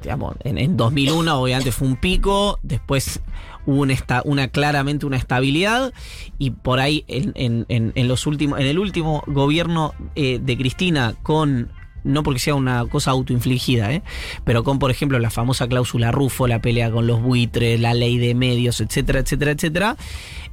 digamos 0.02 0.36
en, 0.44 0.58
en 0.58 0.78
2001 0.78 1.38
obviamente 1.38 1.72
fue 1.72 1.88
un 1.88 1.98
pico, 1.98 2.60
después 2.64 3.20
hubo 3.66 3.86
una, 4.26 4.48
claramente 4.48 5.06
una 5.06 5.18
estabilidad 5.18 5.94
y 6.38 6.52
por 6.52 6.80
ahí 6.80 7.04
en 7.08 8.08
los 8.08 8.28
últimos, 8.28 8.60
en 8.60 8.68
el 8.68 8.80
último 8.80 9.24
gobierno 9.28 9.94
eh, 10.16 10.40
de 10.42 10.58
Cristina 10.58 11.16
con 11.24 11.70
no 12.04 12.22
porque 12.22 12.40
sea 12.40 12.54
una 12.54 12.86
cosa 12.86 13.12
autoinfligida, 13.12 13.92
¿eh? 13.92 14.04
pero 14.44 14.64
con, 14.64 14.78
por 14.78 14.92
ejemplo, 14.92 15.18
la 15.18 15.32
famosa 15.32 15.68
cláusula 15.68 16.12
Rufo, 16.12 16.48
la 16.48 16.62
pelea 16.62 16.92
con 16.92 17.08
los 17.08 17.20
buitres, 17.20 17.80
la 17.80 17.96
ley 17.96 18.20
de 18.20 18.36
medios, 18.36 18.80
etcétera, 18.80 19.22
etcétera, 19.22 19.52
etcétera, 19.52 19.98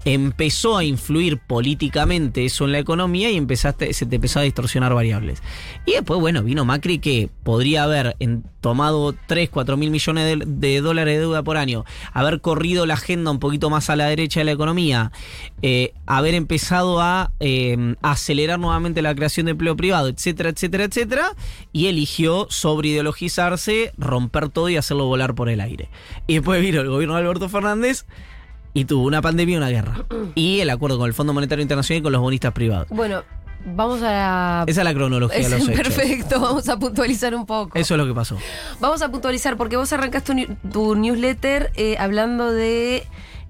empezó 0.06 0.78
a 0.78 0.84
influir 0.84 1.38
políticamente 1.38 2.46
eso 2.46 2.64
en 2.64 2.72
la 2.72 2.78
economía 2.78 3.30
y 3.30 3.36
empezaste, 3.36 3.92
se 3.92 4.06
te 4.06 4.16
empezó 4.16 4.38
a 4.40 4.42
distorsionar 4.42 4.94
variables. 4.94 5.42
Y 5.84 5.92
después, 5.92 6.18
bueno, 6.20 6.42
vino 6.42 6.64
Macri 6.64 6.98
que 6.98 7.28
podría 7.44 7.84
haber 7.84 8.16
en- 8.18 8.44
tomado 8.62 9.14
3, 9.26 9.50
4 9.50 9.76
mil 9.76 9.90
millones 9.90 10.38
de, 10.46 10.80
dólares 10.80 11.16
de 11.16 11.20
deuda 11.20 11.42
por 11.42 11.58
año, 11.58 11.84
haber 12.12 12.40
corrido 12.40 12.86
la 12.86 12.94
agenda 12.94 13.30
un 13.30 13.40
poquito 13.40 13.68
más 13.68 13.90
a 13.90 13.96
la 13.96 14.06
derecha 14.06 14.40
de 14.40 14.44
la 14.44 14.52
economía, 14.52 15.12
eh, 15.60 15.92
haber 16.06 16.34
empezado 16.34 17.00
a 17.00 17.32
eh, 17.40 17.96
acelerar 18.00 18.58
nuevamente 18.58 19.02
la 19.02 19.14
creación 19.14 19.46
de 19.46 19.52
empleo 19.52 19.76
privado, 19.76 20.08
etcétera, 20.08 20.50
etcétera, 20.50 20.84
etcétera, 20.84 21.32
y 21.72 21.88
eligió 21.88 22.46
sobreideologizarse, 22.48 23.92
romper 23.98 24.48
todo 24.48 24.68
y 24.68 24.76
hacerlo 24.76 25.06
volar 25.06 25.34
por 25.34 25.48
el 25.48 25.60
aire. 25.60 25.90
Y 26.28 26.34
después 26.34 26.62
vino 26.62 26.80
el 26.80 26.88
gobierno 26.88 27.16
de 27.16 27.20
Alberto 27.20 27.48
Fernández 27.48 28.06
y 28.74 28.84
tuvo 28.84 29.04
una 29.06 29.20
pandemia 29.20 29.54
y 29.54 29.56
una 29.56 29.68
guerra. 29.68 30.06
Y 30.36 30.60
el 30.60 30.70
acuerdo 30.70 30.98
con 30.98 31.08
el 31.08 31.14
Fondo 31.14 31.34
Monetario 31.34 31.62
Internacional 31.62 31.98
y 31.98 32.02
con 32.02 32.12
los 32.12 32.20
bonistas 32.20 32.52
privados. 32.52 32.88
Bueno, 32.90 33.24
vamos 33.64 34.00
a... 34.02 34.64
Esa 34.66 34.80
es 34.80 34.84
la 34.84 34.94
cronología 34.94 35.48
de 35.48 35.56
Es 35.56 35.62
hechos. 35.68 35.74
perfecto, 35.74 36.40
vamos 36.40 36.68
a 36.68 36.78
puntualizar 36.78 37.34
un 37.34 37.46
poco. 37.46 37.78
Eso 37.78 37.94
es 37.94 37.98
lo 37.98 38.06
que 38.06 38.14
pasó. 38.14 38.36
Vamos 38.80 39.02
a 39.02 39.10
puntualizar 39.10 39.56
porque 39.56 39.76
vos 39.76 39.92
arrancas 39.92 40.24
tu, 40.24 40.34
ni- 40.34 40.46
tu 40.72 40.94
newsletter 40.94 41.70
eh, 41.76 41.96
hablando 41.98 42.50
de 42.50 43.04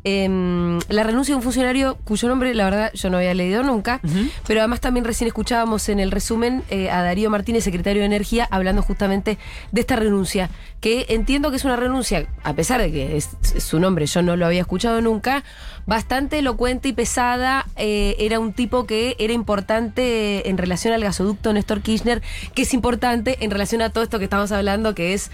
em, 0.05 0.79
la 0.89 1.03
renuncia 1.03 1.33
de 1.33 1.37
un 1.37 1.43
funcionario 1.43 1.97
cuyo 2.05 2.29
nombre, 2.29 2.55
la 2.55 2.65
verdad, 2.65 2.93
yo 2.95 3.11
no 3.11 3.19
había 3.19 3.35
leído 3.35 3.63
nunca. 3.63 4.01
Pero 4.47 4.61
además 4.61 4.81
también 4.81 5.05
recién 5.05 5.29
escuchábamos 5.29 5.89
en 5.89 6.01
el 6.01 6.11
resumen 6.11 6.63
eh, 6.71 6.91
a 6.91 7.03
Darío 7.03 7.31
Martínez, 7.31 7.65
secretario 7.65 8.03
de 8.03 8.07
Energía, 8.07 8.47
hablando 8.51 8.83
justamente 8.83 9.39
de 9.71 9.81
esta 9.81 9.97
renuncia. 9.97 10.51
Que 10.81 11.07
entiendo 11.11 11.51
que 11.51 11.57
es 11.57 11.65
una 11.65 11.77
renuncia, 11.77 12.27
a 12.43 12.55
pesar 12.55 12.81
de 12.81 12.91
que 12.91 13.17
es, 13.17 13.31
es 13.55 13.63
su 13.63 13.79
nombre, 13.79 14.07
yo 14.07 14.23
no 14.23 14.37
lo 14.37 14.47
había 14.47 14.61
escuchado 14.61 15.01
nunca, 15.01 15.45
bastante 15.87 16.39
elocuente 16.39 16.89
y 16.89 16.93
pesada. 16.93 17.67
Eh, 17.77 18.17
era 18.19 18.39
un 18.39 18.53
tipo 18.53 18.87
que 18.87 19.17
era 19.19 19.33
importante 19.33 20.49
en 20.49 20.59
relación 20.59 20.95
al 20.95 21.03
gasoducto 21.03 21.53
Néstor 21.53 21.83
Kirchner, 21.83 22.23
que 22.55 22.63
es 22.63 22.75
importante 22.75 23.39
en 23.41 23.51
relación 23.51 23.83
a 23.83 23.91
todo 23.91 24.05
esto 24.05 24.19
que 24.19 24.25
estamos 24.25 24.53
hablando, 24.53 24.95
que 24.95 25.15
es 25.15 25.31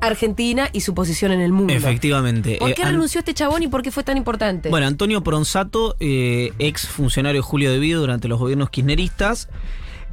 Argentina 0.00 0.68
y 0.72 0.80
su 0.82 0.94
posición 0.94 1.32
en 1.32 1.40
el 1.40 1.52
mundo. 1.52 1.72
Efectivamente. 1.72 2.56
¿Por 2.58 2.70
Eh, 2.70 2.74
qué 2.74 2.82
an- 2.82 2.92
renunció 2.92 3.18
este 3.20 3.34
chabón 3.34 3.62
y 3.62 3.68
por 3.68 3.82
qué 3.82 3.90
fue 3.90 4.02
tan 4.04 4.16
importante? 4.16 4.68
Bueno, 4.68 4.86
Antonio 4.86 5.22
Pronsato, 5.22 5.96
eh, 6.00 6.52
ex 6.58 6.86
funcionario 6.86 7.40
de 7.40 7.42
Julio 7.42 7.70
de 7.72 7.78
Vido 7.78 8.00
durante 8.00 8.28
los 8.28 8.38
gobiernos 8.38 8.70
kirchneristas, 8.70 9.48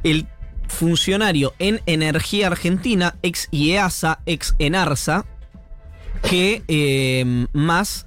el 0.02 0.26
funcionario 0.68 1.52
en 1.58 1.80
Energía 1.86 2.46
Argentina, 2.48 3.16
ex 3.22 3.48
IEASA, 3.50 4.20
ex 4.26 4.54
ENARSA, 4.58 5.26
que 6.28 6.62
eh, 6.68 7.46
más 7.52 8.06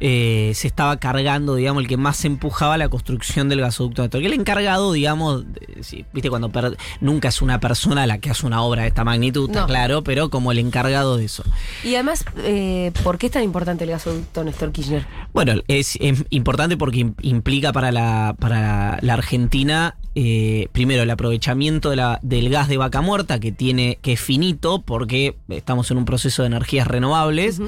eh, 0.00 0.52
se 0.54 0.66
estaba 0.66 0.96
cargando, 0.98 1.54
digamos, 1.54 1.82
el 1.82 1.88
que 1.88 1.96
más 1.96 2.24
empujaba 2.24 2.76
la 2.78 2.88
construcción 2.88 3.48
del 3.48 3.60
gasoducto 3.60 4.02
Néstor. 4.02 4.20
Que 4.20 4.26
el 4.26 4.32
encargado, 4.32 4.92
digamos, 4.92 5.44
de- 5.52 6.04
viste, 6.12 6.30
cuando 6.30 6.50
per- 6.50 6.76
nunca 7.00 7.28
es 7.28 7.42
una 7.42 7.60
persona 7.60 8.06
la 8.06 8.18
que 8.18 8.30
hace 8.30 8.46
una 8.46 8.62
obra 8.62 8.82
de 8.82 8.88
esta 8.88 9.04
magnitud, 9.04 9.50
No. 9.50 9.66
claro, 9.66 10.02
pero 10.02 10.30
como 10.30 10.52
el 10.52 10.58
encargado 10.58 11.16
de 11.16 11.24
eso. 11.24 11.42
Y 11.84 11.94
además, 11.94 12.24
eh, 12.38 12.92
¿por 13.02 13.18
qué 13.18 13.26
es 13.26 13.32
tan 13.32 13.42
importante 13.42 13.84
el 13.84 13.90
gasoducto 13.90 14.44
Néstor 14.44 14.72
Kirchner? 14.72 15.06
Bueno, 15.32 15.54
es, 15.68 15.96
es 16.00 16.24
importante 16.30 16.76
porque 16.76 17.00
im- 17.00 17.14
implica 17.22 17.72
para 17.72 17.92
la, 17.92 18.34
para 18.38 18.98
la 19.02 19.14
Argentina, 19.14 19.96
eh, 20.14 20.68
primero, 20.72 21.02
el 21.02 21.10
aprovechamiento 21.10 21.90
de 21.90 21.96
la- 21.96 22.18
del 22.22 22.48
gas 22.50 22.68
de 22.68 22.76
vaca 22.76 23.00
muerta, 23.00 23.38
que 23.38 23.52
tiene, 23.52 23.98
que 24.02 24.14
es 24.14 24.20
finito, 24.20 24.82
porque 24.82 25.36
estamos 25.48 25.90
en 25.90 25.98
un 25.98 26.04
proceso 26.04 26.42
de 26.42 26.46
energías 26.48 26.86
renovables. 26.88 27.60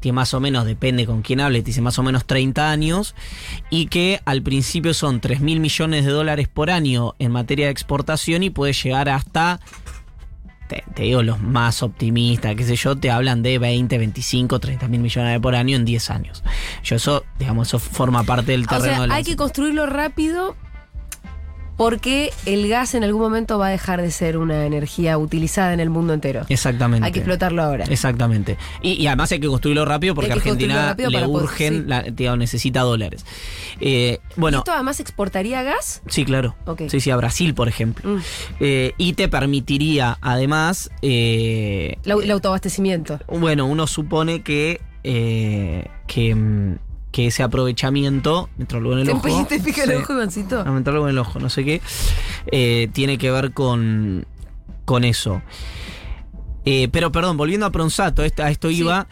Tiene 0.00 0.16
más 0.16 0.34
o 0.34 0.40
menos, 0.40 0.64
depende 0.64 1.06
con 1.06 1.22
quién 1.22 1.40
hable, 1.40 1.62
dice 1.62 1.80
más 1.80 1.98
o 1.98 2.02
menos 2.02 2.24
30 2.24 2.70
años. 2.70 3.14
Y 3.68 3.86
que 3.86 4.20
al 4.24 4.42
principio 4.42 4.94
son 4.94 5.20
3 5.20 5.40
mil 5.40 5.60
millones 5.60 6.04
de 6.04 6.10
dólares 6.10 6.48
por 6.48 6.70
año 6.70 7.14
en 7.18 7.32
materia 7.32 7.66
de 7.66 7.72
exportación 7.72 8.42
y 8.42 8.50
puede 8.50 8.72
llegar 8.72 9.08
hasta 9.08 9.60
te, 10.68 10.84
te 10.94 11.02
digo, 11.02 11.24
los 11.24 11.40
más 11.40 11.82
optimistas, 11.82 12.54
qué 12.54 12.62
sé 12.62 12.76
yo, 12.76 12.96
te 12.96 13.10
hablan 13.10 13.42
de 13.42 13.58
20, 13.58 13.98
25, 13.98 14.60
30 14.60 14.86
mil 14.86 15.00
millones 15.00 15.40
por 15.40 15.56
año 15.56 15.74
en 15.74 15.84
10 15.84 16.10
años. 16.10 16.44
Yo 16.84 16.96
eso, 16.96 17.24
digamos, 17.40 17.68
eso 17.68 17.80
forma 17.80 18.22
parte 18.22 18.52
del 18.52 18.64
O 18.64 18.66
terreno 18.66 18.84
sea, 18.84 19.00
del 19.02 19.10
hay 19.10 19.24
que 19.24 19.34
construirlo 19.34 19.86
rápido 19.86 20.56
porque 21.80 22.30
el 22.44 22.68
gas 22.68 22.94
en 22.94 23.04
algún 23.04 23.22
momento 23.22 23.58
va 23.58 23.68
a 23.68 23.70
dejar 23.70 24.02
de 24.02 24.10
ser 24.10 24.36
una 24.36 24.66
energía 24.66 25.16
utilizada 25.16 25.72
en 25.72 25.80
el 25.80 25.88
mundo 25.88 26.12
entero. 26.12 26.42
Exactamente. 26.50 27.06
Hay 27.06 27.10
que 27.12 27.20
explotarlo 27.20 27.62
ahora. 27.62 27.86
Exactamente. 27.86 28.58
Y, 28.82 28.92
y 29.02 29.06
además 29.06 29.32
hay 29.32 29.40
que 29.40 29.46
construirlo 29.46 29.86
rápido 29.86 30.14
porque 30.14 30.30
Argentina 30.30 30.88
rápido 30.88 31.08
le 31.08 31.20
poder- 31.24 31.42
urgen, 31.44 31.74
sí. 31.78 31.84
la- 31.86 32.02
digamos, 32.02 32.38
necesita 32.38 32.82
dólares. 32.82 33.24
Eh, 33.80 34.18
bueno, 34.36 34.58
¿Esto 34.58 34.72
además 34.72 35.00
exportaría 35.00 35.62
gas? 35.62 36.02
sí, 36.06 36.26
claro. 36.26 36.54
Sí, 36.90 37.00
sí, 37.00 37.10
a 37.10 37.16
Brasil, 37.16 37.54
por 37.54 37.66
ejemplo. 37.68 38.10
Mm. 38.10 38.18
Eh, 38.60 38.92
y 38.98 39.14
te 39.14 39.28
permitiría, 39.28 40.18
además, 40.20 40.90
eh, 41.00 41.96
La- 42.04 42.16
el 42.22 42.30
autoabastecimiento. 42.30 43.20
Bueno, 43.26 43.64
uno 43.64 43.86
supone 43.86 44.42
que 44.42 44.82
que, 45.02 46.34
mm, 46.34 46.89
que 47.12 47.26
ese 47.26 47.42
aprovechamiento, 47.42 48.48
me 48.56 48.62
entró 48.64 48.78
algo 48.78 48.92
en 48.92 48.98
el 49.00 49.06
¿Te, 49.06 49.12
ojo. 49.12 49.46
te 49.46 49.58
pica 49.60 49.82
el 49.84 49.90
ojo? 49.96 50.14
No, 50.64 50.72
me 50.72 50.78
entró 50.78 50.92
algo 50.94 51.06
en 51.06 51.10
el 51.10 51.18
ojo, 51.18 51.38
no 51.40 51.48
sé 51.50 51.64
qué. 51.64 51.80
eh, 52.52 52.88
tiene 52.92 53.18
que 53.18 53.30
ver 53.30 53.52
con, 53.52 54.26
con 54.84 55.04
eso. 55.04 55.42
Eh, 56.64 56.88
pero 56.92 57.10
perdón, 57.10 57.36
volviendo 57.36 57.66
a 57.66 57.70
Pronsato, 57.70 58.22
a 58.22 58.26
esto, 58.26 58.42
a 58.44 58.50
esto 58.50 58.70
iba. 58.70 59.08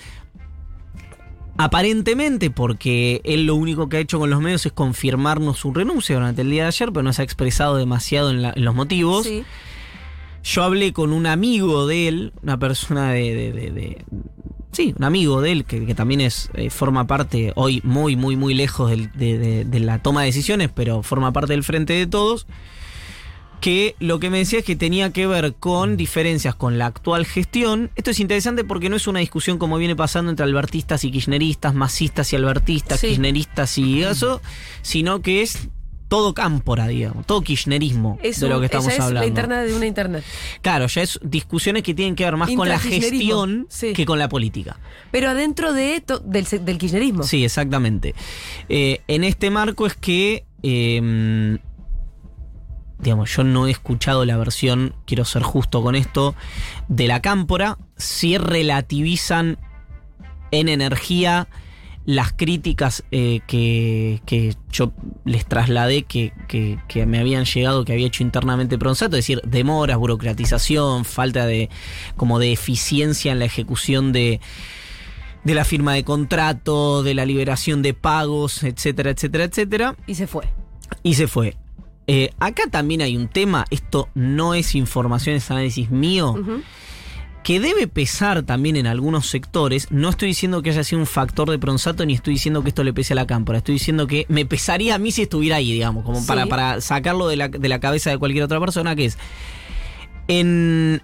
Aparentemente, 1.60 2.50
porque 2.50 3.20
él 3.24 3.46
lo 3.46 3.56
único 3.56 3.88
que 3.88 3.96
ha 3.96 4.00
hecho 4.00 4.20
con 4.20 4.30
los 4.30 4.40
medios 4.40 4.64
es 4.64 4.70
confirmarnos 4.72 5.58
su 5.58 5.74
renuncia 5.74 6.14
durante 6.14 6.42
el 6.42 6.50
día 6.50 6.62
de 6.62 6.68
ayer, 6.68 6.90
pero 6.92 7.02
no 7.02 7.12
se 7.12 7.22
ha 7.22 7.24
expresado 7.24 7.76
demasiado 7.76 8.30
en, 8.30 8.42
la- 8.42 8.52
en 8.54 8.64
los 8.64 8.76
motivos. 8.76 9.26
Sí. 9.26 9.42
Yo 10.44 10.62
hablé 10.62 10.92
con 10.92 11.12
un 11.12 11.26
amigo 11.26 11.86
de 11.86 12.08
él, 12.08 12.32
una 12.42 12.58
persona 12.58 13.12
de. 13.12 13.34
de- 13.34 13.52
de- 13.52 13.70
de- 13.70 14.04
sí, 14.72 14.94
un 14.96 15.04
amigo 15.04 15.40
de 15.40 15.52
él, 15.52 15.64
que, 15.64 15.84
que 15.84 15.94
también 15.94 16.20
es 16.20 16.50
eh, 16.54 16.70
forma 16.70 17.06
parte, 17.06 17.52
hoy 17.56 17.80
muy, 17.84 18.16
muy, 18.16 18.36
muy 18.36 18.54
lejos 18.54 18.90
del- 18.90 19.10
de, 19.12 19.80
la 19.80 19.98
toma 20.00 20.20
de 20.22 20.26
decisiones, 20.26 20.70
pero 20.74 21.02
forma 21.02 21.32
parte 21.32 21.52
del 21.52 21.64
frente 21.64 21.92
de 21.94 22.06
todos. 22.06 22.46
Que 23.60 23.96
lo 23.98 24.20
que 24.20 24.30
me 24.30 24.38
decía 24.38 24.60
es 24.60 24.64
que 24.64 24.76
tenía 24.76 25.12
que 25.12 25.26
ver 25.26 25.54
con 25.56 25.96
diferencias 25.96 26.54
con 26.54 26.78
la 26.78 26.86
actual 26.86 27.26
gestión. 27.26 27.90
Esto 27.96 28.12
es 28.12 28.20
interesante 28.20 28.62
porque 28.62 28.88
no 28.88 28.94
es 28.94 29.08
una 29.08 29.18
discusión 29.18 29.58
como 29.58 29.78
viene 29.78 29.96
pasando 29.96 30.30
entre 30.30 30.44
albertistas 30.44 31.02
y 31.02 31.10
kirchneristas, 31.10 31.74
masistas 31.74 32.32
y 32.32 32.36
albertistas, 32.36 33.00
Sí. 33.00 33.08
kirchneristas 33.08 33.76
y 33.78 34.04
eso, 34.04 34.40
sino 34.82 35.22
que 35.22 35.42
es 35.42 35.68
todo 36.08 36.34
cámpora, 36.34 36.86
digamos, 36.88 37.26
todo 37.26 37.42
kirchnerismo 37.42 38.18
Es 38.22 38.40
de 38.40 38.48
lo 38.48 38.60
que 38.60 38.66
estamos 38.66 38.88
es 38.88 38.98
hablando. 38.98 39.20
la 39.20 39.26
interna 39.26 39.62
de 39.62 39.74
una 39.74 39.86
internet. 39.86 40.24
Claro, 40.62 40.86
ya 40.86 41.02
es 41.02 41.20
discusiones 41.22 41.82
que 41.82 41.94
tienen 41.94 42.14
que 42.14 42.24
ver 42.24 42.36
más 42.36 42.50
con 42.50 42.68
la 42.68 42.78
gestión 42.78 43.66
sí. 43.68 43.92
que 43.92 44.06
con 44.06 44.18
la 44.18 44.28
política. 44.28 44.78
Pero 45.10 45.30
adentro 45.30 45.72
de 45.72 46.02
del, 46.24 46.46
del 46.64 46.78
kirchnerismo. 46.78 47.22
Sí, 47.22 47.44
exactamente. 47.44 48.14
Eh, 48.68 49.02
en 49.06 49.24
este 49.24 49.50
marco 49.50 49.86
es 49.86 49.94
que, 49.94 50.44
eh, 50.62 51.58
digamos, 53.00 53.34
yo 53.34 53.44
no 53.44 53.66
he 53.66 53.70
escuchado 53.70 54.24
la 54.24 54.36
versión, 54.36 54.94
quiero 55.04 55.24
ser 55.24 55.42
justo 55.42 55.82
con 55.82 55.94
esto, 55.94 56.34
de 56.88 57.06
la 57.06 57.20
cámpora, 57.20 57.78
si 57.96 58.38
relativizan 58.38 59.58
en 60.50 60.68
energía 60.68 61.48
las 62.10 62.32
críticas 62.32 63.04
eh, 63.10 63.40
que, 63.46 64.22
que 64.24 64.54
yo 64.72 64.92
les 65.26 65.44
trasladé 65.44 66.04
que, 66.04 66.32
que- 66.48 66.78
que 66.88 67.04
me 67.04 67.18
habían 67.18 67.44
llegado, 67.44 67.84
que 67.84 67.92
había 67.92 68.06
hecho 68.06 68.22
internamente 68.22 68.78
Pronsato, 68.78 69.16
es 69.18 69.24
decir, 69.24 69.42
demoras, 69.44 69.98
burocratización, 69.98 71.04
falta 71.04 71.44
de 71.44 71.68
como 72.16 72.38
de 72.38 72.50
eficiencia 72.52 73.30
en 73.30 73.38
la 73.40 73.44
ejecución 73.44 74.12
de, 74.12 74.40
de 75.44 75.54
la 75.54 75.66
firma 75.66 75.92
de 75.92 76.02
contrato, 76.04 77.02
de 77.02 77.12
la 77.12 77.26
liberación 77.26 77.82
de 77.82 77.92
pagos, 77.92 78.62
etcétera, 78.62 79.10
etcétera, 79.10 79.44
etcétera. 79.44 79.96
Y 80.06 80.14
se 80.14 80.26
fue. 80.26 80.44
Y 81.02 81.12
se 81.12 81.28
fue. 81.28 81.58
Eh, 82.06 82.30
acá 82.38 82.62
también 82.70 83.02
hay 83.02 83.18
un 83.18 83.28
tema, 83.28 83.66
esto 83.68 84.08
no 84.14 84.54
es 84.54 84.74
información, 84.74 85.36
es 85.36 85.50
análisis 85.50 85.90
mío. 85.90 86.34
Que 87.44 87.60
debe 87.60 87.86
pesar 87.86 88.42
también 88.42 88.76
en 88.76 88.86
algunos 88.86 89.26
sectores. 89.28 89.90
No 89.90 90.10
estoy 90.10 90.28
diciendo 90.28 90.60
que 90.62 90.70
haya 90.70 90.84
sido 90.84 91.00
un 91.00 91.06
factor 91.06 91.48
de 91.50 91.58
Pronsato, 91.58 92.04
ni 92.04 92.12
estoy 92.14 92.34
diciendo 92.34 92.62
que 92.62 92.68
esto 92.68 92.84
le 92.84 92.92
pese 92.92 93.14
a 93.14 93.16
la 93.16 93.26
cámpora. 93.26 93.58
Estoy 93.58 93.74
diciendo 93.74 94.06
que 94.06 94.26
me 94.28 94.44
pesaría 94.44 94.96
a 94.96 94.98
mí 94.98 95.10
si 95.12 95.22
estuviera 95.22 95.56
ahí, 95.56 95.72
digamos, 95.72 96.04
como 96.04 96.20
Sí. 96.20 96.26
para, 96.26 96.46
para 96.46 96.80
sacarlo 96.80 97.26
de 97.28 97.36
la, 97.36 97.48
de 97.48 97.68
la 97.68 97.80
cabeza 97.80 98.10
de 98.10 98.18
cualquier 98.18 98.44
otra 98.44 98.60
persona, 98.60 98.94
que 98.96 99.06
es 99.06 99.18
en, 100.28 101.00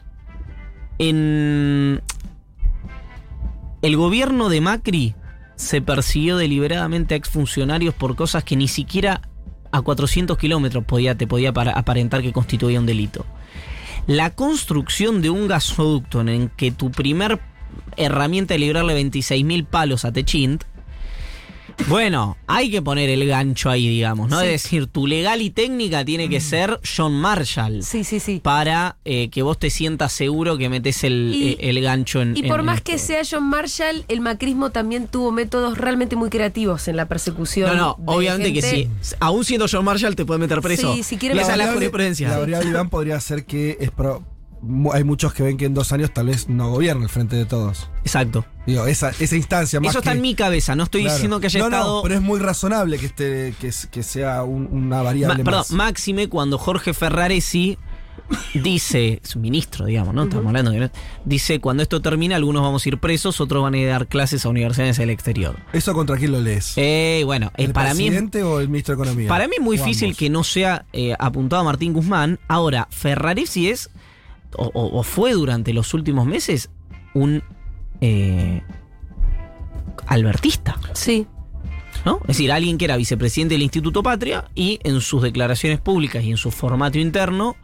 en 0.98 2.02
el 3.82 3.96
gobierno 3.96 4.48
de 4.48 4.60
Macri 4.60 5.14
se 5.56 5.80
persiguió 5.80 6.36
deliberadamente 6.36 7.14
a 7.14 7.16
exfuncionarios 7.16 7.94
por 7.94 8.16
cosas 8.16 8.44
que 8.44 8.56
ni 8.56 8.68
siquiera 8.68 9.22
a 9.72 9.80
400 9.82 10.36
kilómetros 10.36 10.84
podía, 10.84 11.16
te 11.16 11.26
podía 11.26 11.50
aparentar 11.50 12.22
que 12.22 12.32
constituía 12.32 12.78
un 12.80 12.86
delito. 12.86 13.24
La 14.06 14.34
construcción 14.34 15.22
de 15.22 15.30
un 15.30 15.48
gasoducto 15.48 16.20
en 16.20 16.28
el 16.28 16.50
que 16.50 16.70
tu 16.70 16.90
primer 16.90 17.40
herramienta 17.96 18.54
es 18.54 18.60
librarle 18.60 19.00
26.000 19.00 19.64
palos 19.64 20.04
a 20.04 20.12
Techint, 20.12 20.64
bueno, 21.86 22.36
hay 22.46 22.70
que 22.70 22.80
poner 22.82 23.10
el 23.10 23.26
gancho 23.26 23.68
ahí, 23.70 23.88
digamos, 23.88 24.30
¿no? 24.30 24.40
Sí. 24.40 24.46
Es 24.46 24.62
decir, 24.64 24.86
tu 24.86 25.06
legal 25.06 25.42
y 25.42 25.50
técnica 25.50 26.04
tiene 26.04 26.28
que 26.28 26.40
ser 26.40 26.80
John 26.96 27.12
Marshall 27.14 27.82
Sí, 27.82 28.04
sí, 28.04 28.20
sí. 28.20 28.40
para 28.42 28.96
eh, 29.04 29.28
que 29.30 29.42
vos 29.42 29.58
te 29.58 29.70
sientas 29.70 30.12
seguro 30.12 30.56
que 30.56 30.68
metes 30.68 31.04
el, 31.04 31.32
Y- 31.34 31.48
eh, 31.52 31.56
el 31.60 31.80
gancho 31.82 32.22
en 32.22 32.36
Y 32.36 32.42
por 32.44 32.60
en 32.60 32.66
más 32.66 32.78
esto. 32.78 32.92
que 32.92 32.98
sea 32.98 33.22
John 33.28 33.44
Marshall, 33.48 34.04
el 34.08 34.20
macrismo 34.20 34.70
también 34.70 35.08
tuvo 35.08 35.32
métodos 35.32 35.76
realmente 35.78 36.16
muy 36.16 36.30
creativos 36.30 36.88
en 36.88 36.96
la 36.96 37.06
persecución. 37.06 37.76
No, 37.76 37.76
no, 37.76 37.96
de 37.98 38.16
obviamente 38.18 38.52
que 38.52 38.62
sí. 38.62 38.88
Aún 39.20 39.44
siendo 39.44 39.66
John 39.70 39.84
Marshall 39.84 40.16
te 40.16 40.24
puede 40.24 40.40
meter 40.40 40.60
preso. 40.60 40.94
Sí, 40.94 41.02
si 41.02 41.16
quiere 41.16 41.34
Y 41.34 41.38
esa 41.38 41.52
es 41.52 41.58
la 41.58 41.64
variable- 41.64 41.74
jurisprudencia. 41.74 42.28
La 42.28 42.38
variable, 42.38 42.70
Iván, 42.70 42.88
podría 42.90 43.20
ser 43.20 43.44
que 43.44 43.76
es 43.80 43.90
pro- 43.90 44.22
hay 44.92 45.04
muchos 45.04 45.32
que 45.34 45.42
ven 45.42 45.56
que 45.56 45.64
en 45.66 45.74
dos 45.74 45.92
años 45.92 46.12
tal 46.12 46.26
vez 46.26 46.48
no 46.48 46.70
gobierna 46.70 47.04
el 47.04 47.08
frente 47.08 47.36
de 47.36 47.44
todos. 47.44 47.88
Exacto. 48.04 48.44
Digo, 48.66 48.86
esa, 48.86 49.10
esa 49.18 49.36
instancia 49.36 49.80
más 49.80 49.90
Eso 49.90 49.98
está 49.98 50.12
que- 50.12 50.16
en 50.16 50.22
mi 50.22 50.34
cabeza, 50.34 50.74
no 50.74 50.84
estoy 50.84 51.02
Claro. 51.02 51.14
diciendo 51.14 51.40
que 51.40 51.46
haya 51.46 51.58
no, 51.60 51.66
estado. 51.66 51.96
No, 51.96 52.02
pero 52.02 52.14
es 52.14 52.22
muy 52.22 52.40
razonable 52.40 52.98
que, 52.98 53.06
esté, 53.06 53.54
que, 53.60 53.70
que 53.90 54.02
sea 54.02 54.42
un- 54.44 54.68
una 54.72 55.02
variable 55.02 55.38
Ma- 55.38 55.44
perdón, 55.44 55.60
más. 55.60 55.70
máxime 55.72 56.28
cuando 56.28 56.58
Jorge 56.58 56.94
Ferraresi 56.94 57.78
dice, 58.54 59.20
su 59.22 59.38
ministro, 59.38 59.86
digamos, 59.86 60.14
¿no? 60.14 60.24
Estamos 60.24 60.46
hablando 60.46 60.70
de. 60.70 60.90
Dice: 61.24 61.60
cuando 61.60 61.82
esto 61.82 62.00
termine, 62.00 62.34
algunos 62.34 62.62
vamos 62.62 62.84
a 62.84 62.88
ir 62.88 62.98
presos, 62.98 63.40
otros 63.40 63.62
van 63.62 63.74
a 63.74 63.78
ir 63.78 63.88
a 63.88 63.92
dar 63.92 64.06
clases 64.06 64.44
a 64.46 64.48
universidades 64.48 64.96
del 64.96 65.10
exterior. 65.10 65.56
¿Eso 65.72 65.92
contra 65.92 66.16
quién 66.16 66.32
lo 66.32 66.40
lees? 66.40 66.72
Eh, 66.76 67.22
bueno, 67.24 67.52
eh, 67.56 67.64
¿El 67.64 67.72
para 67.72 67.92
mí 67.94 68.04
es 68.04 68.10
presidente 68.10 68.42
o 68.42 68.60
el 68.60 68.68
ministro 68.68 68.96
de 68.96 69.02
Economía? 69.02 69.28
Para 69.28 69.46
mí 69.48 69.56
es 69.58 69.62
muy 69.62 69.76
difícil 69.76 70.06
ambos. 70.08 70.18
que 70.18 70.30
no 70.30 70.44
sea 70.44 70.86
eh, 70.92 71.14
apuntado 71.18 71.60
a 71.62 71.64
Martín 71.64 71.92
Guzmán. 71.92 72.38
Ahora, 72.48 72.88
Ferraresi 72.90 73.68
es, 73.68 73.90
o, 74.56 75.02
fue 75.02 75.32
durante 75.32 75.72
los 75.72 75.94
últimos 75.94 76.26
meses, 76.26 76.70
un 77.14 77.42
eh, 78.00 78.62
albertista. 80.06 80.76
Sí. 80.92 81.26
¿no? 82.04 82.18
Es 82.22 82.28
decir, 82.28 82.52
alguien 82.52 82.78
que 82.78 82.84
era 82.84 82.96
vicepresidente 82.96 83.54
del 83.54 83.62
Instituto 83.62 84.02
Patria 84.02 84.50
y 84.54 84.78
en 84.82 85.00
sus 85.00 85.22
declaraciones 85.22 85.80
públicas 85.80 86.22
y 86.24 86.30
en 86.30 86.36
su 86.36 86.50
formato 86.50 86.98
interno 86.98 87.56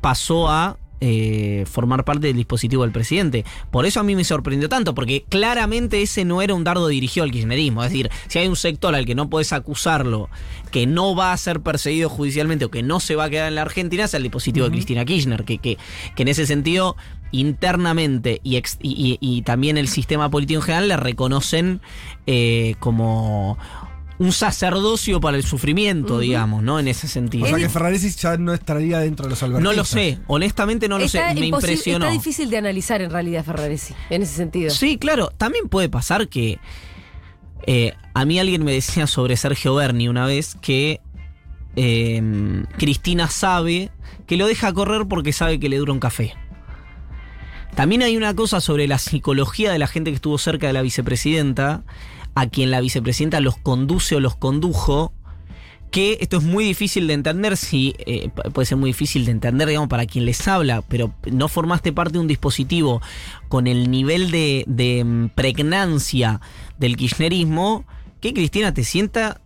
pasó 0.00 0.48
a 0.48 0.78
eh, 1.00 1.64
formar 1.70 2.04
parte 2.04 2.28
del 2.28 2.36
dispositivo 2.36 2.82
del 2.82 2.92
presidente. 2.92 3.44
Por 3.70 3.86
eso 3.86 4.00
a 4.00 4.02
mí 4.02 4.14
me 4.16 4.24
sorprendió 4.24 4.68
tanto, 4.68 4.94
porque 4.94 5.24
claramente 5.28 6.02
ese 6.02 6.24
no 6.24 6.42
era 6.42 6.54
un 6.54 6.64
dardo 6.64 6.88
dirigido 6.88 7.24
al 7.24 7.30
kirchnerismo. 7.30 7.84
Es 7.84 7.90
decir, 7.90 8.10
si 8.28 8.38
hay 8.38 8.48
un 8.48 8.56
sector 8.56 8.94
al 8.94 9.04
que 9.06 9.14
no 9.14 9.28
puedes 9.30 9.52
acusarlo, 9.52 10.28
que 10.70 10.86
no 10.86 11.14
va 11.14 11.32
a 11.32 11.36
ser 11.36 11.60
perseguido 11.60 12.08
judicialmente 12.08 12.64
o 12.64 12.70
que 12.70 12.82
no 12.82 13.00
se 13.00 13.14
va 13.16 13.24
a 13.24 13.30
quedar 13.30 13.48
en 13.48 13.54
la 13.56 13.62
Argentina, 13.62 14.04
es 14.04 14.14
el 14.14 14.22
dispositivo 14.22 14.66
de 14.66 14.72
Cristina 14.72 15.04
Kirchner, 15.04 15.44
que, 15.44 15.58
que, 15.58 15.78
que 16.14 16.22
en 16.22 16.28
ese 16.28 16.46
sentido 16.46 16.96
internamente 17.32 18.40
y, 18.42 18.56
ex- 18.56 18.78
y- 18.82 19.18
y- 19.20 19.38
y 19.38 19.42
también 19.42 19.78
el 19.78 19.88
sistema 19.88 20.30
político 20.30 20.60
en 20.60 20.64
general 20.66 20.88
le 20.88 20.96
reconocen 20.96 21.80
eh, 22.26 22.74
como 22.80 23.58
un 24.18 24.32
sacerdocio 24.32 25.20
para 25.20 25.36
el 25.36 25.44
sufrimiento, 25.44 26.18
digamos, 26.18 26.62
¿no? 26.62 26.78
En 26.78 26.88
ese 26.88 27.08
sentido. 27.08 27.44
O 27.44 27.48
sea 27.48 27.58
que 27.58 27.68
Ferraresi 27.68 28.10
ya 28.10 28.36
no 28.36 28.54
estaría 28.54 29.00
dentro 29.00 29.24
de 29.24 29.30
los 29.30 29.42
albertistas. 29.42 29.74
No 29.74 29.76
lo 29.76 29.84
sé, 29.84 30.18
honestamente 30.26 30.88
no 30.88 30.98
lo 30.98 31.04
está, 31.04 31.34
sé, 31.34 31.40
me 31.40 31.46
impresionó. 31.46 32.06
está 32.06 32.12
difícil 32.12 32.48
de 32.50 32.56
analizar 32.56 33.02
en 33.02 33.10
realidad 33.10 33.44
Ferraresi, 33.44 33.94
en 34.10 34.22
ese 34.22 34.34
sentido. 34.34 34.70
Sí, 34.70 34.98
claro, 34.98 35.32
también 35.36 35.68
puede 35.68 35.88
pasar 35.88 36.28
que 36.28 36.58
eh, 37.66 37.94
a 38.14 38.24
mí 38.24 38.38
alguien 38.38 38.64
me 38.64 38.72
decía 38.72 39.06
sobre 39.06 39.36
Sergio 39.36 39.74
Berni 39.74 40.08
una 40.08 40.24
vez 40.24 40.56
que 40.60 41.00
eh, 41.74 42.22
Cristina 42.78 43.28
sabe 43.28 43.90
que 44.26 44.36
lo 44.36 44.46
deja 44.46 44.72
correr 44.72 45.06
porque 45.06 45.32
sabe 45.32 45.60
que 45.60 45.68
le 45.68 45.76
dura 45.76 45.92
un 45.92 46.00
café. 46.00 46.34
También 47.74 48.02
hay 48.02 48.16
una 48.16 48.34
cosa 48.34 48.62
sobre 48.62 48.88
la 48.88 48.98
psicología 48.98 49.70
de 49.70 49.78
la 49.78 49.86
gente 49.86 50.10
que 50.10 50.14
estuvo 50.14 50.38
cerca 50.38 50.66
de 50.66 50.72
la 50.72 50.80
vicepresidenta, 50.80 51.84
a 52.36 52.46
quien 52.46 52.70
la 52.70 52.80
vicepresidenta 52.80 53.40
los 53.40 53.56
conduce 53.56 54.14
o 54.14 54.20
los 54.20 54.36
condujo, 54.36 55.12
que 55.90 56.18
esto 56.20 56.36
es 56.36 56.42
muy 56.44 56.64
difícil 56.64 57.06
de 57.06 57.14
entender, 57.14 57.56
si 57.56 57.94
eh, 58.00 58.28
pu- 58.34 58.52
puede 58.52 58.66
ser 58.66 58.76
muy 58.76 58.90
difícil 58.90 59.24
de 59.24 59.30
entender, 59.32 59.66
digamos, 59.68 59.88
para 59.88 60.04
quien 60.04 60.26
les 60.26 60.46
habla, 60.46 60.82
pero 60.82 61.14
no 61.32 61.48
formaste 61.48 61.92
parte 61.92 62.14
de 62.14 62.18
un 62.18 62.26
dispositivo 62.28 63.00
con 63.48 63.66
el 63.66 63.90
nivel 63.90 64.30
de, 64.30 64.64
de, 64.66 65.02
mm, 65.04 65.28
pregnancia 65.30 66.40
del 66.78 66.96
kirchnerismo, 66.96 67.84
que 68.20 68.34
Cristina 68.34 68.74
te 68.74 68.84
sienta 68.84 69.40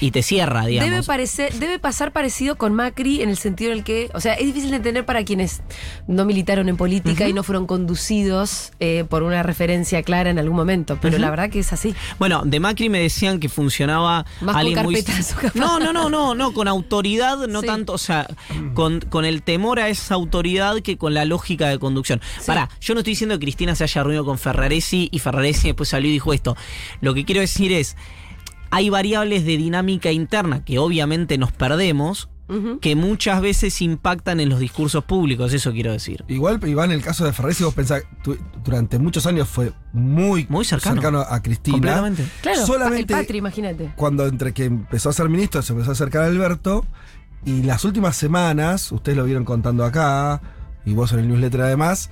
y 0.00 0.10
te 0.10 0.22
cierra, 0.22 0.66
digamos. 0.66 0.90
Debe, 0.90 1.02
parecer, 1.04 1.52
debe 1.54 1.78
pasar 1.78 2.12
parecido 2.12 2.56
con 2.56 2.74
Macri 2.74 3.22
en 3.22 3.28
el 3.30 3.36
sentido 3.36 3.72
en 3.72 3.78
el 3.78 3.84
que, 3.84 4.10
o 4.14 4.20
sea, 4.20 4.34
es 4.34 4.46
difícil 4.46 4.70
de 4.70 4.76
entender 4.76 5.04
para 5.04 5.24
quienes 5.24 5.62
no 6.06 6.24
militaron 6.24 6.68
en 6.68 6.76
política 6.76 7.28
y 7.28 7.32
no 7.32 7.42
fueron 7.42 7.66
conducidos 7.66 8.72
eh, 8.80 9.04
por 9.08 9.22
una 9.22 9.42
referencia 9.42 10.02
clara 10.02 10.30
en 10.30 10.38
algún 10.38 10.56
momento, 10.56 10.98
pero 11.00 11.18
la 11.18 11.30
verdad 11.30 11.50
que 11.50 11.60
es 11.60 11.72
así. 11.72 11.94
Bueno, 12.18 12.42
de 12.44 12.60
Macri 12.60 12.88
me 12.88 13.00
decían 13.00 13.38
que 13.40 13.48
funcionaba 13.48 14.24
Más 14.40 14.54
con 14.54 14.56
alguien 14.56 14.82
muy. 14.84 14.94
carpetazo, 15.02 15.36
capaz. 15.36 15.54
No, 15.54 15.78
no, 15.78 15.92
no, 15.92 16.08
no, 16.10 16.34
no, 16.34 16.52
con 16.52 16.68
autoridad, 16.68 17.38
no 17.48 17.60
Sí. 17.60 17.66
tanto, 17.66 17.92
o 17.92 17.98
sea, 17.98 18.26
con, 18.74 19.00
con 19.00 19.24
el 19.24 19.42
temor 19.42 19.78
a 19.78 19.88
esa 19.88 20.14
autoridad 20.14 20.80
que 20.80 20.96
con 20.98 21.14
la 21.14 21.24
lógica 21.24 21.68
de 21.68 21.78
conducción. 21.78 22.20
Pará, 22.46 22.68
yo 22.80 22.94
no 22.94 23.00
estoy 23.00 23.12
diciendo 23.12 23.38
que 23.38 23.44
Cristina 23.44 23.74
se 23.74 23.84
haya 23.84 24.02
reunido 24.02 24.24
con 24.24 24.38
Ferraresi 24.38 25.08
y 25.12 25.18
Ferraresi 25.18 25.68
después 25.68 25.88
salió 25.88 26.08
y 26.10 26.12
dijo 26.14 26.32
esto. 26.32 26.56
Lo 27.00 27.14
que 27.14 27.24
quiero 27.24 27.40
decir 27.40 27.72
es, 27.72 27.96
hay 28.72 28.88
variables 28.90 29.44
de 29.44 29.56
dinámica 29.56 30.10
interna 30.10 30.64
que 30.64 30.78
obviamente 30.80 31.38
nos 31.38 31.52
perdemos. 31.52 32.28
Que 32.82 32.96
muchas 32.96 33.40
veces 33.40 33.80
impactan 33.80 34.38
en 34.38 34.50
los 34.50 34.60
discursos 34.60 35.02
públicos, 35.04 35.54
eso 35.54 35.72
quiero 35.72 35.90
decir. 35.90 36.22
Igual, 36.28 36.60
Iván, 36.68 36.90
en 36.90 36.96
el 36.98 37.02
caso 37.02 37.24
de 37.24 37.32
Ferrari, 37.32 37.54
si 37.54 37.64
vos 37.64 37.72
pensás, 37.72 38.02
durante 38.62 38.98
muchos 38.98 39.24
años 39.24 39.48
fue 39.48 39.72
muy, 39.94 40.46
Muy 40.50 40.62
cercano. 40.66 41.20
a 41.20 41.40
Cristina. 41.40 41.76
Completamente. 41.76 42.26
Claro, 42.42 42.66
Solamente 42.66 43.14
el 43.14 43.20
Patri, 43.20 43.38
imagínate. 43.38 43.92
cuando 43.96 44.26
entre 44.26 44.52
que 44.52 44.66
empezó 44.66 45.08
a 45.08 45.14
ser 45.14 45.30
ministro 45.30 45.62
se 45.62 45.72
empezó 45.72 45.92
a 45.92 45.94
acercar 45.94 46.24
a 46.24 46.26
Alberto 46.26 46.84
y 47.46 47.62
las 47.62 47.86
últimas 47.86 48.16
semanas, 48.18 48.92
ustedes 48.92 49.16
lo 49.16 49.24
vieron 49.24 49.46
contando 49.46 49.86
acá 49.86 50.42
y 50.84 50.92
vos 50.92 51.10
en 51.14 51.20
el 51.20 51.28
newsletter 51.28 51.62
además, 51.62 52.10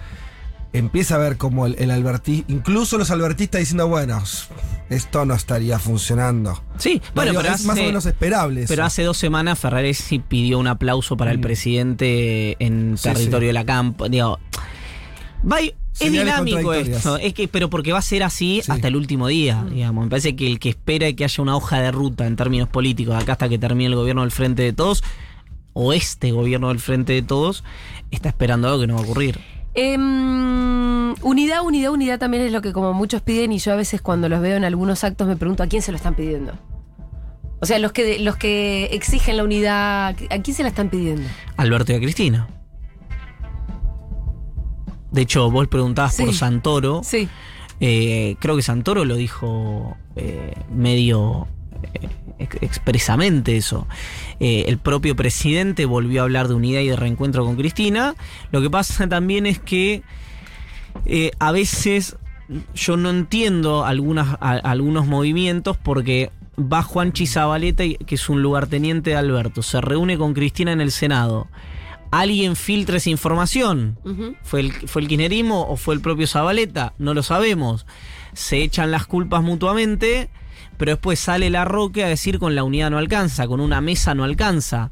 empieza 0.72 1.16
a 1.16 1.18
ver 1.18 1.37
como 1.37 1.66
el, 1.66 1.74
el 1.78 1.90
alberti, 1.90 2.44
incluso 2.48 2.96
los 2.98 3.11
albertistas 3.11 3.59
diciendo, 3.61 3.88
bueno, 3.88 4.22
esto 4.88 5.24
no 5.24 5.35
estaría 5.35 5.78
funcionando. 5.78 6.62
Sí, 6.78 7.00
bueno, 7.14 7.33
Digo, 7.33 7.42
pero 7.42 7.54
es 7.54 7.64
más 7.64 7.76
o 7.76 7.80
hace- 7.80 7.87
menos 7.88 8.06
esperable. 8.06 8.64
Pero 8.68 8.83
eso. 8.83 8.87
hace 8.87 9.02
dos 9.02 9.16
semanas 9.18 9.59
Ferraresi 9.59 10.18
pidió 10.20 10.59
un 10.59 10.66
aplauso 10.68 11.16
para 11.16 11.33
el 11.33 11.38
Mm. 11.38 11.42
presidente 11.42 12.56
en 12.64 12.96
Sí, 12.96 13.02
territorio 13.04 13.40
sí. 13.40 13.46
de 13.48 13.52
la 13.52 13.64
campo. 13.64 14.09
Digo, 14.09 14.38
es 15.98 16.12
dinámico 16.12 16.72
esto, 16.72 17.16
es 17.18 17.35
que, 17.35 17.48
pero 17.48 17.68
porque 17.68 17.92
va 17.92 17.98
a 17.98 18.02
ser 18.02 18.22
así 18.22 18.61
Sí. 18.64 18.70
hasta 18.72 18.88
el 18.88 18.96
último 18.96 19.28
día, 19.28 19.64
digamos. 19.70 20.04
Me 20.04 20.11
parece 20.11 20.35
que 20.37 20.46
el 20.46 20.59
que 20.59 20.70
espera 20.70 21.12
que 21.12 21.24
haya 21.24 21.42
una 21.42 21.56
hoja 21.56 21.80
de 21.80 21.90
ruta 21.92 22.26
en 22.26 22.37
términos 22.37 22.68
políticos, 22.68 23.14
acá 23.16 23.33
hasta 23.33 23.48
que 23.48 23.59
termine 23.59 23.88
el 23.90 23.96
gobierno 23.96 24.22
del 24.22 24.30
Frente 24.30 24.62
de 24.62 24.72
Todos, 24.72 25.02
o 25.72 25.92
este 25.92 26.33
gobierno 26.33 26.68
del 26.68 26.80
Frente 26.80 27.12
de 27.12 27.22
Todos, 27.22 27.64
está 28.11 28.28
esperando 28.30 28.68
algo 28.68 28.80
que 28.80 28.87
no 28.87 28.94
va 28.94 29.00
a 29.00 29.04
ocurrir. 29.04 29.38
Em, 29.74 31.14
unidad, 31.22 31.64
unidad, 31.64 31.92
unidad 31.92 32.18
también 32.18 32.42
es 32.42 32.52
lo 32.52 32.61
que 32.61 32.72
como 32.72 32.92
muchos 32.92 33.22
piden 33.22 33.52
y 33.52 33.59
yo 33.59 33.72
a 33.72 33.76
veces 33.76 34.02
cuando 34.02 34.28
los 34.28 34.40
veo 34.40 34.56
en 34.56 34.64
algunos 34.64 35.04
actos 35.04 35.28
me 35.28 35.37
pregunto 35.37 35.62
a 35.62 35.66
quién 35.66 35.83
se 35.83 35.92
lo 35.92 35.96
están 35.96 36.14
pidiendo. 36.14 36.52
O 37.61 37.66
sea, 37.66 37.78
los 37.78 37.92
que, 37.92 38.18
los 38.18 38.37
que 38.37 38.87
exigen 38.87 39.37
la 39.37 39.44
unidad, 39.44 40.16
¿a 40.30 40.38
quién 40.42 40.56
se 40.56 40.62
la 40.62 40.70
están 40.70 40.88
pidiendo? 40.88 41.28
Alberto 41.56 41.92
y 41.92 41.96
a 41.96 42.00
Cristina. 42.00 42.48
De 45.11 45.22
hecho, 45.22 45.50
vos 45.50 45.68
preguntabas 45.68 46.16
por. 46.16 46.33
Santoro. 46.33 47.02
Sí. 47.04 47.28
Eh, 47.80 48.37
creo 48.40 48.56
que 48.56 48.62
Santoro 48.62 49.04
lo 49.04 49.16
dijo 49.16 49.96
eh, 50.16 50.54
medio 50.70 51.48
expresamente 52.38 53.57
eso. 53.57 53.87
Eh, 54.40 54.64
el 54.69 54.79
propio 54.79 55.14
presidente 55.16 55.85
volvió 55.85 56.21
a 56.21 56.25
hablar 56.25 56.49
de 56.49 56.55
unidad 56.55 56.81
y 56.81 56.88
de 56.88 56.97
reencuentro 56.97 57.45
con 57.45 57.57
Cristina. 57.57 58.14
Lo 58.51 58.61
que 58.62 58.71
pasa 58.71 59.09
también 59.09 59.47
es 59.47 59.59
que 59.59 60.03
eh, 61.05 61.31
a 61.38 61.53
veces 61.53 62.16
yo 62.75 62.97
no 62.97 63.11
entiendo 63.11 63.85
algunas, 63.85 64.37
a- 64.40 64.57
algunos 64.62 65.07
movimientos 65.07 65.77
porque 65.77 66.31
va 66.59 66.83
Juanchi 66.83 67.27
Zabaleta, 67.27 67.85
y- 67.85 67.95
que 67.97 68.16
es 68.16 68.29
un 68.29 68.43
lugarteniente 68.43 69.11
de 69.11 69.16
Alberto, 69.16 69.62
se 69.62 69.81
reúne 69.81 70.19
con 70.19 70.35
Cristina 70.35 70.73
en 70.73 70.81
el 70.81 70.90
Senado. 70.90 71.49
Alguien 72.11 72.57
filtra 72.57 72.97
esa 72.97 73.09
información. 73.11 73.97
¿Fue 74.43 74.61
el, 74.61 74.73
¿Fue 74.73 75.03
el 75.03 75.07
kirchnerismo 75.09 75.69
o 75.69 75.77
fue 75.77 75.95
el 75.95 76.01
propio 76.01 76.27
Zabaleta? 76.27 76.93
No 76.99 77.14
lo 77.14 77.23
sabemos. 77.23 77.87
Se 78.33 78.62
echan 78.62 78.90
las 78.90 79.07
culpas 79.07 79.45
mutuamente, 79.45 80.29
pero 80.81 80.93
después 80.93 81.21
sale 81.21 81.51
la 81.51 81.66
Roque 81.66 82.05
a 82.05 82.09
decir 82.09 82.38
con 82.38 82.55
la 82.55 82.64
unidad 82.64 82.90
no 82.90 82.97
alcanza, 82.97 83.47
con 83.47 83.61
una 83.61 83.83
mesa 83.83 84.14
no 84.14 84.25
alcanza. 84.25 84.90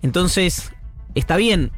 Entonces, 0.00 0.70
está 1.16 1.36
bien 1.36 1.72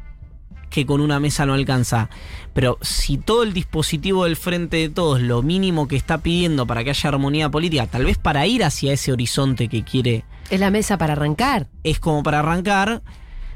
que 0.69 0.85
con 0.85 1.01
una 1.01 1.19
mesa 1.19 1.47
no 1.47 1.55
alcanza, 1.55 2.11
pero 2.53 2.77
si 2.81 3.17
todo 3.17 3.41
el 3.41 3.51
dispositivo 3.51 4.25
del 4.25 4.35
frente 4.35 4.77
de 4.77 4.89
todos, 4.89 5.21
lo 5.21 5.41
mínimo 5.41 5.87
que 5.87 5.95
está 5.95 6.19
pidiendo 6.19 6.67
para 6.67 6.83
que 6.83 6.91
haya 6.91 7.09
armonía 7.09 7.49
política, 7.49 7.87
tal 7.87 8.05
vez 8.05 8.19
para 8.19 8.45
ir 8.45 8.63
hacia 8.63 8.93
ese 8.93 9.11
horizonte 9.11 9.69
que 9.69 9.83
quiere 9.83 10.23
Es 10.51 10.59
la 10.59 10.69
mesa 10.69 10.99
para 10.99 11.13
arrancar. 11.13 11.67
es 11.83 11.99
como 11.99 12.21
para 12.21 12.39
arrancar. 12.41 13.01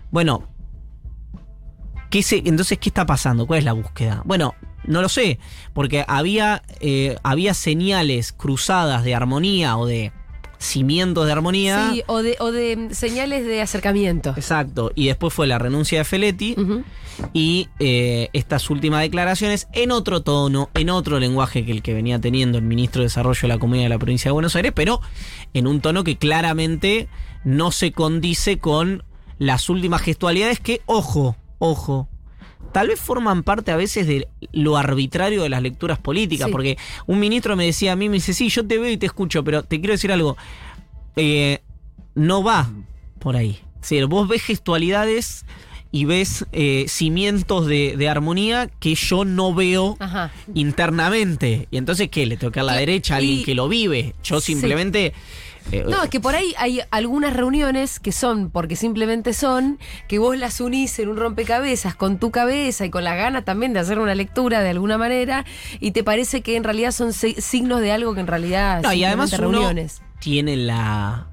Bueno, 0.10 0.48
¿qué 2.10 2.24
se, 2.24 2.38
entonces, 2.38 2.80
¿qué 2.80 2.90
está 2.90 3.06
pasando? 3.06 3.46
¿Cuál 3.46 3.60
es 3.60 3.66
la 3.66 3.74
búsqueda? 3.74 4.24
Bueno, 4.26 4.56
no 4.88 5.02
lo 5.02 5.10
sé, 5.10 5.40
porque 5.74 6.06
había, 6.08 6.62
eh, 6.80 7.18
había 7.24 7.54
señales 7.54 8.32
cruzadas 8.32 9.04
de 9.04 9.16
armonía 9.16 9.78
o 9.78 9.86
de 9.86 10.12
cimientos 10.58 11.26
de 11.26 11.32
armonía. 11.32 11.92
Sí, 11.94 12.04
o 12.08 12.22
de, 12.22 12.36
o 12.40 12.52
de 12.52 12.90
señales 12.92 13.46
de 13.46 13.62
acercamiento. 13.62 14.34
Exacto, 14.36 14.92
y 14.96 15.08
después 15.08 15.34
fue 15.34 15.48
la 15.48 15.60
renuncia 15.60 16.00
de 16.00 16.06
Feletti 16.06 16.56
y 17.34 17.70
eh, 17.80 18.30
estas 18.34 18.70
últimas 18.70 19.02
declaraciones 19.02 19.68
en 19.74 19.92
otro 19.92 20.22
tono, 20.22 20.70
en 20.74 20.90
otro 20.90 21.20
lenguaje 21.20 21.66
que 21.66 21.72
el 21.72 21.82
que 21.82 21.94
venía 21.94 22.20
teniendo 22.20 22.58
el 22.58 22.64
ministro 22.64 23.02
de 23.02 23.08
Desarrollo 23.08 23.42
de 23.42 23.48
la 23.48 23.60
Comunidad 23.60 23.86
de 23.86 23.90
la 23.90 24.00
Provincia 24.00 24.30
de 24.30 24.34
Buenos 24.34 24.56
Aires, 24.56 24.74
pero 24.76 25.02
en 25.54 25.68
un 25.68 25.82
tono 25.82 26.04
que 26.04 26.18
claramente 26.18 27.08
no 27.44 27.72
se 27.72 27.92
condice 27.92 28.58
con 28.58 29.04
las 29.38 29.70
últimas 29.70 30.02
gestualidades 30.02 30.60
que, 30.60 30.82
ojo, 30.86 31.36
ojo, 31.60 32.10
tal 32.76 32.90
vez 32.90 33.00
forman 33.00 33.42
parte 33.44 33.72
a 33.72 33.78
veces 33.78 34.06
de 34.06 34.28
lo 34.52 34.76
arbitrario 34.76 35.44
de 35.44 35.48
las 35.48 35.62
lecturas 35.62 35.98
políticas, 35.98 36.48
Sí. 36.48 36.52
porque 36.52 36.78
un 37.08 37.20
ministro 37.20 37.56
me 37.56 37.64
decía 37.64 37.94
a 37.94 37.96
mí, 37.96 38.10
me 38.10 38.16
dice, 38.16 38.34
sí, 38.34 38.50
yo 38.50 38.68
te 38.68 38.78
veo 38.78 38.92
y 38.92 38.98
te 38.98 39.06
escucho, 39.06 39.46
pero 39.46 39.64
te 39.64 39.80
quiero 39.80 39.94
decir 39.94 40.12
algo, 40.12 40.36
eh, 41.16 41.62
no 42.16 42.44
va 42.44 42.70
por 43.20 43.38
ahí. 43.38 43.60
Decir, 43.80 44.08
vos 44.08 44.28
ves 44.28 44.42
gestualidades 44.42 45.46
y 45.90 46.04
ves 46.04 46.46
eh, 46.52 46.84
cimientos 46.90 47.66
de, 47.66 47.96
de 47.96 48.10
armonía 48.10 48.68
que 48.82 48.94
yo 48.96 49.24
no 49.24 49.54
veo 49.54 49.96
Ajá. 50.02 50.34
internamente. 50.54 51.70
Y 51.72 51.78
entonces, 51.78 52.10
¿qué? 52.10 52.26
¿Le 52.26 52.36
dar 52.36 52.60
a 52.60 52.64
la 52.64 52.76
Y- 52.76 52.80
derecha 52.80 53.14
a 53.14 53.18
alguien 53.20 53.40
y- 53.40 53.44
que 53.46 53.56
lo 53.56 53.70
vive? 53.70 54.16
Yo 54.22 54.42
Sí. 54.42 54.52
Eh, 55.72 55.84
No, 55.88 56.04
es 56.04 56.10
que 56.10 56.20
por 56.20 56.36
ahí 56.36 56.54
hay 56.58 56.82
algunas 56.92 57.34
reuniones 57.34 58.00
que 58.00 58.12
son, 58.12 58.50
porque 58.52 58.76
simplemente 58.76 59.34
son, 59.34 59.80
que 60.08 60.20
vos 60.20 60.38
las 60.38 60.62
unís 60.62 60.98
en 61.00 61.10
un 61.10 61.18
rompecabezas 61.18 61.96
con 61.96 62.20
tu 62.20 62.32
cabeza 62.32 62.86
y 62.86 62.90
con 62.90 63.04
la 63.04 63.16
gana 63.16 63.44
también 63.44 63.74
de 63.74 63.80
hacer 63.80 64.00
una 64.00 64.16
lectura 64.16 64.62
de 64.62 64.70
alguna 64.70 64.98
manera, 64.98 65.46
y 65.80 65.92
te 65.92 66.04
parece 66.04 66.42
que 66.42 66.56
en 66.56 66.64
realidad 66.64 66.92
son 66.92 67.14
si- 67.14 67.36
signos 67.42 67.82
de 67.82 67.92
algo 67.92 68.14
que 68.14 68.20
en 68.22 68.28
realidad 68.28 68.82
No, 68.84 68.94
y 68.94 69.04
además 69.04 69.30
simplemente 69.32 69.58
uno 69.58 69.68
reuniones. 69.70 70.02
tiene 70.20 70.56
la... 70.56 71.28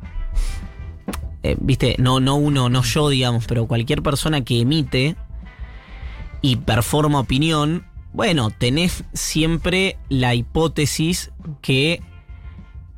eh, 1.42 1.56
Viste, 1.60 1.96
no, 1.98 2.20
no 2.20 2.36
uno, 2.36 2.68
no 2.68 2.82
yo, 2.82 3.08
digamos, 3.08 3.46
pero 3.46 3.66
cualquier 3.66 4.02
persona 4.02 4.42
que 4.42 4.60
emite 4.60 5.16
y 6.40 6.56
performa 6.56 7.20
opinión, 7.20 7.84
bueno, 8.12 8.50
tenés 8.50 9.04
siempre 9.12 9.96
la 10.08 10.34
hipótesis 10.34 11.30
que 11.60 12.02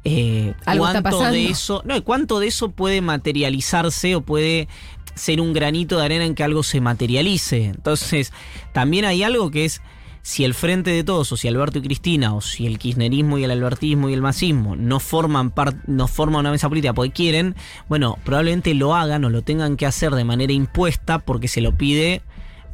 eh, 0.04 0.54
Algo 0.66 0.86
está 0.86 1.02
cuánto 1.02 1.18
pasando. 1.18 1.34
de 1.36 1.46
eso, 1.46 1.82
no, 1.84 2.02
cuánto 2.04 2.40
de 2.40 2.48
eso 2.48 2.70
puede 2.70 3.00
materializarse 3.00 4.14
o 4.16 4.20
puede 4.20 4.68
ser 5.14 5.40
un 5.40 5.52
granito 5.52 5.98
de 5.98 6.04
arena 6.04 6.24
en 6.24 6.34
que 6.34 6.44
algo 6.44 6.62
se 6.62 6.80
materialice. 6.80 7.64
Entonces, 7.66 8.32
también 8.72 9.04
hay 9.04 9.22
algo 9.22 9.50
que 9.50 9.64
es 9.64 9.80
si 10.22 10.44
el 10.44 10.54
frente 10.54 10.90
de 10.90 11.04
todos, 11.04 11.30
o 11.32 11.36
si 11.36 11.48
Alberto 11.48 11.78
y 11.78 11.82
Cristina, 11.82 12.34
o 12.34 12.40
si 12.40 12.66
el 12.66 12.78
kirchnerismo 12.78 13.36
y 13.36 13.44
el 13.44 13.50
albertismo 13.50 14.08
y 14.08 14.14
el 14.14 14.22
masismo 14.22 14.74
no 14.74 14.98
forman 14.98 15.50
parte, 15.50 15.80
no 15.86 16.08
forman 16.08 16.40
una 16.40 16.50
mesa 16.50 16.68
política 16.68 16.94
porque 16.94 17.12
quieren, 17.12 17.54
bueno, 17.88 18.18
probablemente 18.24 18.72
lo 18.72 18.94
hagan 18.94 19.24
o 19.26 19.30
lo 19.30 19.42
tengan 19.42 19.76
que 19.76 19.84
hacer 19.84 20.12
de 20.14 20.24
manera 20.24 20.52
impuesta 20.52 21.18
porque 21.18 21.46
se 21.46 21.60
lo 21.60 21.76
pide 21.76 22.22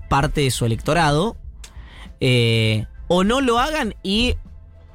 parte 0.09 0.43
de 0.43 0.51
su 0.53 0.65
electorado. 0.65 1.37
eh, 2.21 2.87
o 3.13 3.25
no 3.25 3.41
lo 3.41 3.59
hagan 3.59 3.97
y 4.05 4.37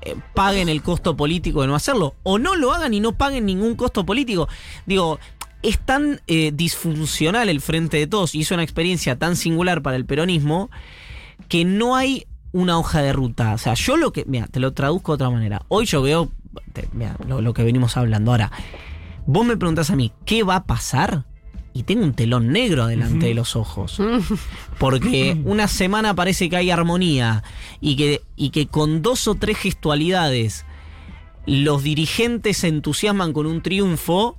eh, 0.02 0.16
paguen 0.34 0.70
el 0.70 0.82
costo 0.82 1.16
político 1.16 1.62
de 1.62 1.68
no 1.68 1.76
hacerlo. 1.76 2.16
O 2.24 2.38
no 2.40 2.56
lo 2.56 2.74
hagan 2.74 2.94
y 2.94 3.00
no 3.00 3.14
paguen 3.14 3.46
ningún 3.46 3.76
costo 3.76 4.06
político. 4.06 4.48
Digo, 4.86 5.20
es 5.62 5.80
tan 5.80 6.22
eh, 6.28 6.52
disfuncional 6.54 7.50
el 7.50 7.62
frente 7.62 7.98
de 7.98 8.08
todos 8.08 8.36
y 8.36 8.42
es 8.42 8.52
una 8.52 8.64
experiencia 8.64 9.18
tan 9.18 9.36
singular 9.36 9.82
para 9.82 9.98
el 9.98 10.06
peronismo 10.06 10.70
que 11.50 11.66
no 11.66 11.96
hay 11.96 12.28
una 12.52 12.78
hoja 12.78 13.02
de 13.02 13.14
ruta. 13.14 13.54
O 13.54 13.58
sea, 13.58 13.74
yo 13.74 13.98
lo 13.98 14.12
que. 14.12 14.26
Mira, 14.26 14.48
te 14.48 14.60
lo 14.60 14.74
traduzco 14.74 15.14
de 15.14 15.16
otra 15.16 15.30
manera. 15.30 15.64
Hoy 15.68 15.86
yo 15.86 16.02
veo. 16.02 16.32
mira, 16.94 17.16
lo, 17.28 17.42
lo 17.42 17.54
que 17.54 17.64
venimos 17.64 17.98
hablando. 17.98 18.32
Ahora, 18.32 18.52
vos 19.26 19.46
me 19.46 19.58
preguntás 19.58 19.90
a 19.90 19.96
mí, 19.96 20.14
¿qué 20.26 20.44
va 20.44 20.58
a 20.58 20.64
pasar? 20.66 21.26
Y 21.78 21.84
tengo 21.84 22.06
un 22.06 22.14
telón 22.14 22.54
negro 22.54 22.88
delante 22.88 23.26
de 23.26 23.34
los 23.34 23.58
ojos. 23.58 24.00
Porque 24.80 25.38
una 25.44 25.68
semana 25.68 26.16
parece 26.16 26.50
que 26.50 26.56
hay 26.56 26.72
armonía 26.72 27.44
y 27.82 27.98
que, 27.98 28.22
y 28.38 28.52
que 28.52 28.68
con 28.68 29.02
dos 29.02 29.28
o 29.28 29.36
tres 29.36 29.58
gestualidades 29.58 30.66
los 31.46 31.84
dirigentes 31.84 32.58
se 32.60 32.70
entusiasman 32.70 33.34
con 33.34 33.46
un 33.46 33.62
triunfo 33.62 34.38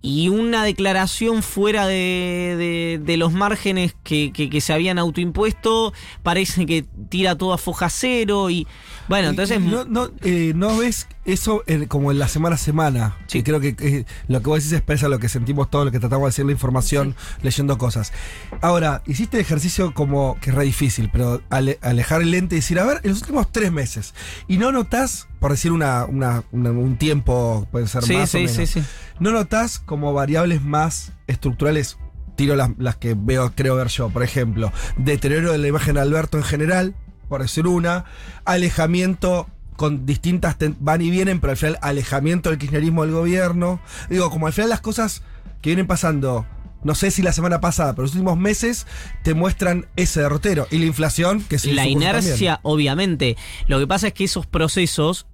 y 0.00 0.28
una 0.28 0.62
declaración 0.64 1.42
fuera 1.42 1.86
de, 1.86 2.54
de- 2.56 3.00
de 3.04 3.16
los 3.16 3.32
márgenes 3.32 3.96
que, 4.04 4.32
que- 4.32 4.48
que 4.48 4.60
se 4.60 4.72
habían 4.72 4.98
autoimpuesto 4.98 5.92
parece 6.22 6.66
que 6.66 6.84
tira 7.08 7.36
todo 7.36 7.52
a 7.52 7.58
foja 7.58 7.88
cero 7.90 8.48
y 8.50 8.66
bueno, 9.08 9.30
entonces... 9.30 9.60
no, 9.60 9.84
no, 9.86 10.10
eh, 10.22 10.52
no 10.54 10.76
ves 10.78 11.08
eso 11.24 11.62
en- 11.66 11.86
como 11.86 12.10
en 12.10 12.18
la 12.18 12.28
semana 12.28 12.56
a 12.56 12.58
semana. 12.58 13.16
Sí. 13.26 13.38
Y 13.38 13.42
creo 13.42 13.60
que 13.60 13.74
eh, 13.78 14.04
lo 14.28 14.40
que 14.40 14.46
vos 14.48 14.58
decís 14.58 14.72
expresa 14.72 15.08
lo 15.08 15.18
que 15.18 15.28
sentimos 15.28 15.70
todos, 15.70 15.86
lo 15.86 15.90
que 15.92 16.00
tratamos 16.00 16.24
de 16.26 16.28
decir 16.30 16.44
la 16.46 16.52
información, 16.52 17.14
leyendo 17.42 17.78
cosas. 17.78 18.12
Ahora, 18.60 19.02
hiciste 19.06 19.40
ejercicio 19.40 19.94
como 19.94 20.38
que 20.40 20.50
es 20.50 20.56
re 20.56 20.64
difícil, 20.64 21.10
pero 21.12 21.40
ale- 21.50 21.78
alejar 21.82 22.22
el 22.22 22.30
lente 22.30 22.54
y 22.56 22.58
decir, 22.58 22.78
a 22.78 22.84
ver, 22.84 23.00
en 23.04 23.10
los 23.10 23.20
últimos 23.22 23.50
tres 23.52 23.72
meses. 23.72 24.14
Y 24.48 24.58
no 24.58 24.70
notás, 24.72 25.28
por 25.40 25.50
decir 25.50 25.72
una, 25.72 26.04
una- 26.04 26.44
una- 26.52 26.70
un 26.70 26.96
tiempo, 26.96 27.66
puede 27.70 27.86
ser 27.88 28.02
Sí, 28.04 28.14
más 28.16 28.30
sí, 28.30 28.36
o 28.38 28.40
menos. 28.40 28.56
sí, 28.56 28.66
sí. 28.66 28.82
no 29.20 29.30
notás 29.30 29.78
como 29.78 30.12
variables 30.12 30.62
más 30.62 31.12
estructurales. 31.26 31.96
Tiro 32.36 32.56
las, 32.56 32.70
las 32.78 32.96
que 32.96 33.14
veo, 33.16 33.52
creo 33.54 33.76
ver 33.76 33.86
yo. 33.88 34.10
Por 34.10 34.24
ejemplo, 34.24 34.72
deterioro 34.96 35.52
de 35.52 35.58
la 35.58 35.68
imagen 35.68 35.94
de 35.94 36.00
Alberto 36.00 36.36
en 36.36 36.42
general, 36.42 36.94
por 37.28 37.42
decir 37.42 37.66
una. 37.68 38.06
Alejamiento 38.44 39.48
con 39.76 40.06
distintas. 40.06 40.56
van 40.80 41.02
y 41.02 41.10
vienen, 41.10 41.40
pero 41.40 41.52
al 41.52 41.56
final, 41.56 41.78
alejamiento 41.82 42.50
del 42.50 42.58
kirchnerismo 42.58 43.02
del 43.02 43.12
gobierno. 43.12 43.80
Digo, 44.08 44.30
como 44.30 44.46
al 44.46 44.52
final 44.52 44.70
las 44.70 44.80
cosas 44.80 45.22
que 45.62 45.70
vienen 45.70 45.86
pasando. 45.86 46.46
No 46.82 46.94
sé 46.94 47.10
si 47.10 47.22
la 47.22 47.32
semana 47.32 47.62
pasada, 47.62 47.94
pero 47.94 48.02
los 48.02 48.12
últimos 48.12 48.36
meses 48.36 48.86
te 49.22 49.32
muestran 49.32 49.86
ese 49.96 50.20
derrotero. 50.20 50.66
Y 50.70 50.76
la 50.78 50.84
inflación, 50.84 51.40
que 51.42 51.58
sí. 51.58 51.72
la 51.72 51.86
inercia, 51.86 52.60
obviamente. 52.62 53.38
Lo 53.68 53.78
que 53.78 53.86
pasa 53.86 54.08
es 54.08 54.12
que 54.12 54.24
esos 54.24 54.44
procesos 54.46 55.26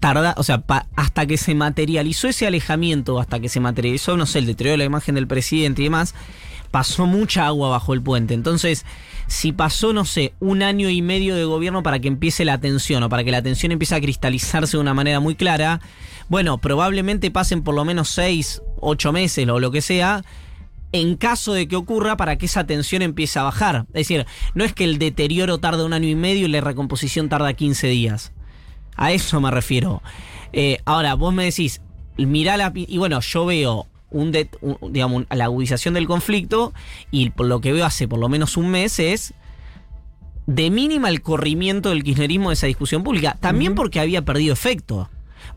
tarda, 0.00 0.34
o 0.38 0.42
sea, 0.42 0.62
pa- 0.62 0.86
hasta 0.96 1.26
que 1.26 1.36
se 1.36 1.54
materializó 1.54 2.26
ese 2.28 2.46
alejamiento, 2.46 3.20
hasta 3.20 3.38
que 3.38 3.48
se 3.48 3.60
materializó, 3.60 4.16
no 4.16 4.26
sé, 4.26 4.38
el 4.40 4.46
deterioro 4.46 4.72
de 4.72 4.78
la 4.78 4.84
imagen 4.84 5.14
del 5.14 5.26
presidente 5.26 5.82
y 5.82 5.84
demás, 5.84 6.14
pasó 6.70 7.06
mucha 7.06 7.46
agua 7.46 7.68
bajo 7.68 7.94
el 7.94 8.02
puente. 8.02 8.34
Entonces, 8.34 8.84
si 9.26 9.52
pasó, 9.52 9.92
no 9.92 10.04
sé, 10.04 10.34
un 10.40 10.62
año 10.62 10.88
y 10.88 11.02
medio 11.02 11.34
de 11.34 11.44
gobierno 11.44 11.82
para 11.82 11.98
que 11.98 12.08
empiece 12.08 12.44
la 12.44 12.58
tensión 12.58 13.02
o 13.02 13.08
para 13.08 13.24
que 13.24 13.30
la 13.30 13.42
tensión 13.42 13.72
empiece 13.72 13.94
a 13.94 14.00
cristalizarse 14.00 14.76
de 14.76 14.80
una 14.80 14.94
manera 14.94 15.20
muy 15.20 15.34
clara, 15.34 15.80
bueno, 16.28 16.58
probablemente 16.58 17.30
pasen 17.30 17.62
por 17.62 17.74
lo 17.74 17.84
menos 17.84 18.08
seis, 18.08 18.62
ocho 18.80 19.12
meses 19.12 19.48
o 19.48 19.58
lo 19.58 19.70
que 19.70 19.82
sea, 19.82 20.24
en 20.92 21.16
caso 21.16 21.52
de 21.52 21.68
que 21.68 21.76
ocurra 21.76 22.16
para 22.16 22.36
que 22.36 22.46
esa 22.46 22.66
tensión 22.66 23.02
empiece 23.02 23.38
a 23.38 23.44
bajar. 23.44 23.86
Es 23.88 24.08
decir, 24.08 24.26
no 24.54 24.64
es 24.64 24.72
que 24.72 24.84
el 24.84 24.98
deterioro 24.98 25.58
tarda 25.58 25.84
un 25.84 25.92
año 25.92 26.08
y 26.08 26.14
medio 26.14 26.46
y 26.46 26.50
la 26.50 26.60
recomposición 26.60 27.28
tarda 27.28 27.52
15 27.52 27.88
días. 27.88 28.32
A 28.96 29.12
eso 29.12 29.40
me 29.40 29.50
refiero. 29.50 30.02
Eh, 30.52 30.78
ahora, 30.84 31.14
vos 31.14 31.32
me 31.32 31.44
decís, 31.44 31.80
mirá 32.16 32.56
la... 32.56 32.72
Y 32.74 32.98
bueno, 32.98 33.20
yo 33.20 33.46
veo 33.46 33.86
un, 34.10 34.32
un- 34.60 34.92
digamos, 34.92 35.24
la 35.30 35.44
agudización 35.44 35.94
del 35.94 36.06
conflicto 36.06 36.72
y 37.10 37.30
por 37.30 37.46
lo 37.46 37.60
que 37.60 37.72
veo 37.72 37.84
hace 37.86 38.08
por 38.08 38.18
lo 38.18 38.28
menos 38.28 38.56
un 38.56 38.68
mes 38.70 38.98
es 38.98 39.34
de 40.46 40.70
mínima 40.70 41.08
el 41.08 41.22
corrimiento 41.22 41.90
del 41.90 42.02
kirchnerismo 42.02 42.50
de 42.50 42.54
esa 42.54 42.66
discusión 42.66 43.02
pública. 43.04 43.36
También 43.40 43.74
porque 43.74 44.00
había 44.00 44.22
perdido 44.22 44.52
efecto. 44.52 45.08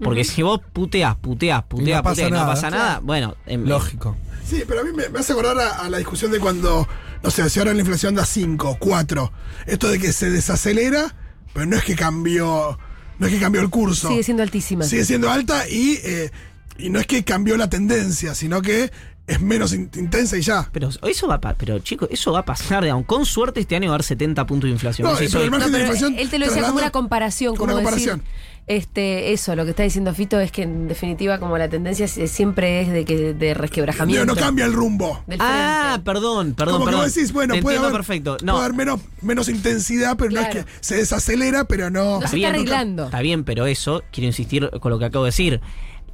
Porque 0.02 0.24
si 0.24 0.42
vos 0.42 0.60
puteás, 0.74 1.16
puteás, 1.16 1.64
puteás, 1.64 2.02
pasa 2.02 2.12
puteás 2.14 2.28
y 2.30 2.32
no 2.32 2.38
nada. 2.38 2.54
pasa 2.54 2.70
nada, 2.70 3.00
bueno... 3.04 3.36
em, 3.46 3.66
Lógico. 3.66 4.16
Sí, 4.46 4.64
pero 4.68 4.82
a 4.82 4.84
mí 4.84 4.92
me, 4.92 5.08
me 5.10 5.20
hace 5.20 5.34
acordar 5.34 5.58
a, 5.60 5.70
a 5.86 5.90
la 5.90 5.98
discusión 5.98 6.32
de 6.32 6.40
cuando, 6.40 6.88
no 7.24 7.32
sé, 7.32 7.50
si 7.50 7.60
ahora 7.60 7.74
la 7.74 7.80
inflación 7.80 8.14
da 8.16 8.26
5, 8.26 8.78
4. 8.80 9.32
Esto 9.68 9.88
de 9.90 10.00
que 10.00 10.12
se 10.12 10.30
desacelera, 10.30 11.16
pero 11.54 11.66
no 11.66 11.78
es 11.78 11.84
que 11.84 11.96
cambió, 11.96 12.78
no 13.20 13.28
es 13.28 13.34
que 13.34 13.40
cambió 13.40 13.62
el 13.62 13.70
curso. 13.70 14.10
Sigue 14.10 14.24
siendo 14.24 14.44
altísima. 14.44 14.84
Sigue 14.84 15.06
siendo 15.06 15.30
alta 15.32 15.68
y, 15.70 16.00
eh, 16.04 16.32
y 16.78 16.90
no 16.90 17.00
es 17.00 17.08
que 17.08 17.24
cambió 17.24 17.58
la 17.58 17.70
tendencia, 17.70 18.36
sino 18.36 18.62
que 18.62 18.92
es 19.26 19.40
menos 19.42 19.74
in- 19.74 19.90
intensa 19.96 20.36
y 20.38 20.42
ya. 20.42 20.70
Pero 20.74 20.90
eso 21.08 21.28
va 21.28 21.36
a 21.36 21.54
pero 21.54 21.80
chicos, 21.80 22.10
eso 22.12 22.34
va 22.34 22.40
a 22.40 22.46
pasar, 22.46 22.84
digamos, 22.84 23.06
con 23.06 23.26
suerte 23.26 23.60
este 23.62 23.76
año 23.76 23.88
va 23.90 23.94
a 23.94 23.96
haber 23.96 24.04
70 24.06 24.46
puntos 24.46 24.68
de 24.68 24.72
inflación. 24.74 25.08
No, 25.10 25.16
pero 25.18 25.42
el 25.44 25.52
margen 25.52 25.72
No, 25.72 25.78
de 25.78 25.84
inflación 25.84 26.16
él 26.18 26.30
te 26.30 26.40
lo 26.40 26.46
decía 26.48 26.64
como 26.64 26.78
una 26.80 26.92
comparación, 26.92 27.56
como 27.56 27.74
una 27.74 27.82
decir, 27.90 28.10
comparación. 28.10 28.24
este, 28.68 29.32
eso, 29.34 29.56
lo 29.56 29.64
que 29.64 29.70
está 29.70 29.84
diciendo 29.84 30.14
Fito 30.14 30.40
es 30.42 30.52
que 30.52 30.64
en 30.64 30.88
definitiva 30.90 31.40
como 31.40 31.58
la 31.58 31.70
tendencia 31.70 32.06
sie- 32.08 32.28
siempre 32.28 32.82
es 32.82 32.90
de 32.90 33.06
que 33.06 33.34
de 33.34 33.54
resquebrajamiento. 33.54 34.26
no 34.26 34.36
cambia 34.36 34.66
el 34.66 34.74
rumbo. 34.74 35.24
Ah, 35.40 36.02
perdón, 36.04 36.54
perdón, 36.54 36.80
Como 36.80 36.90
que 36.90 36.96
vos 36.96 37.14
decís, 37.14 37.32
bueno, 37.32 37.56
puede 37.62 37.78
haber, 37.78 37.92
perfecto. 37.94 38.36
puede 38.38 38.46
No, 38.46 38.58
haber 38.58 38.74
menos, 38.74 39.00
menos 39.22 39.48
intensidad, 39.48 40.18
pero 40.18 40.32
no 40.32 40.42
es 40.42 40.48
que 40.50 40.66
se 40.82 40.96
desacelera, 40.98 41.64
pero 41.64 41.90
no. 41.90 42.20
No 42.20 42.28
se 42.28 42.36
está 42.38 42.50
no 42.50 42.56
arreglando. 42.56 43.06
Está 43.06 43.22
bien, 43.22 43.46
pero 43.46 43.68
eso, 43.68 44.04
quiero 44.12 44.28
insistir 44.28 44.70
con 44.82 44.92
lo 44.92 45.00
que 45.00 45.06
acabo 45.06 45.24
de 45.24 45.30
decir. 45.30 45.62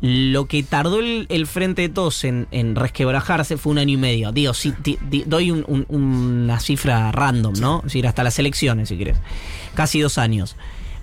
Lo 0.01 0.45
que 0.45 0.63
tardó 0.63 0.99
el, 0.99 1.25
el 1.29 1.45
Frente 1.45 1.81
de 1.81 1.89
Todos 1.89 2.23
en, 2.23 2.47
en 2.51 2.75
resquebrajarse 2.75 3.57
fue 3.57 3.71
un 3.73 3.79
año 3.79 3.95
y 3.95 3.97
medio. 3.97 4.31
Digo, 4.31 4.53
si 4.53 4.71
ti- 4.71 4.97
di- 5.09 5.23
doy 5.25 5.51
un- 5.51 5.65
un- 5.67 5.85
una 5.89 6.59
cifra 6.61 7.11
random, 7.11 7.53
¿no? 7.59 7.77
Es 7.79 7.83
decir, 7.85 8.07
hasta 8.07 8.23
las 8.23 8.39
elecciones, 8.39 8.87
si 8.89 8.97
querés. 8.97 9.17
Casi 9.75 9.99
dos 9.99 10.17
años. 10.17 10.55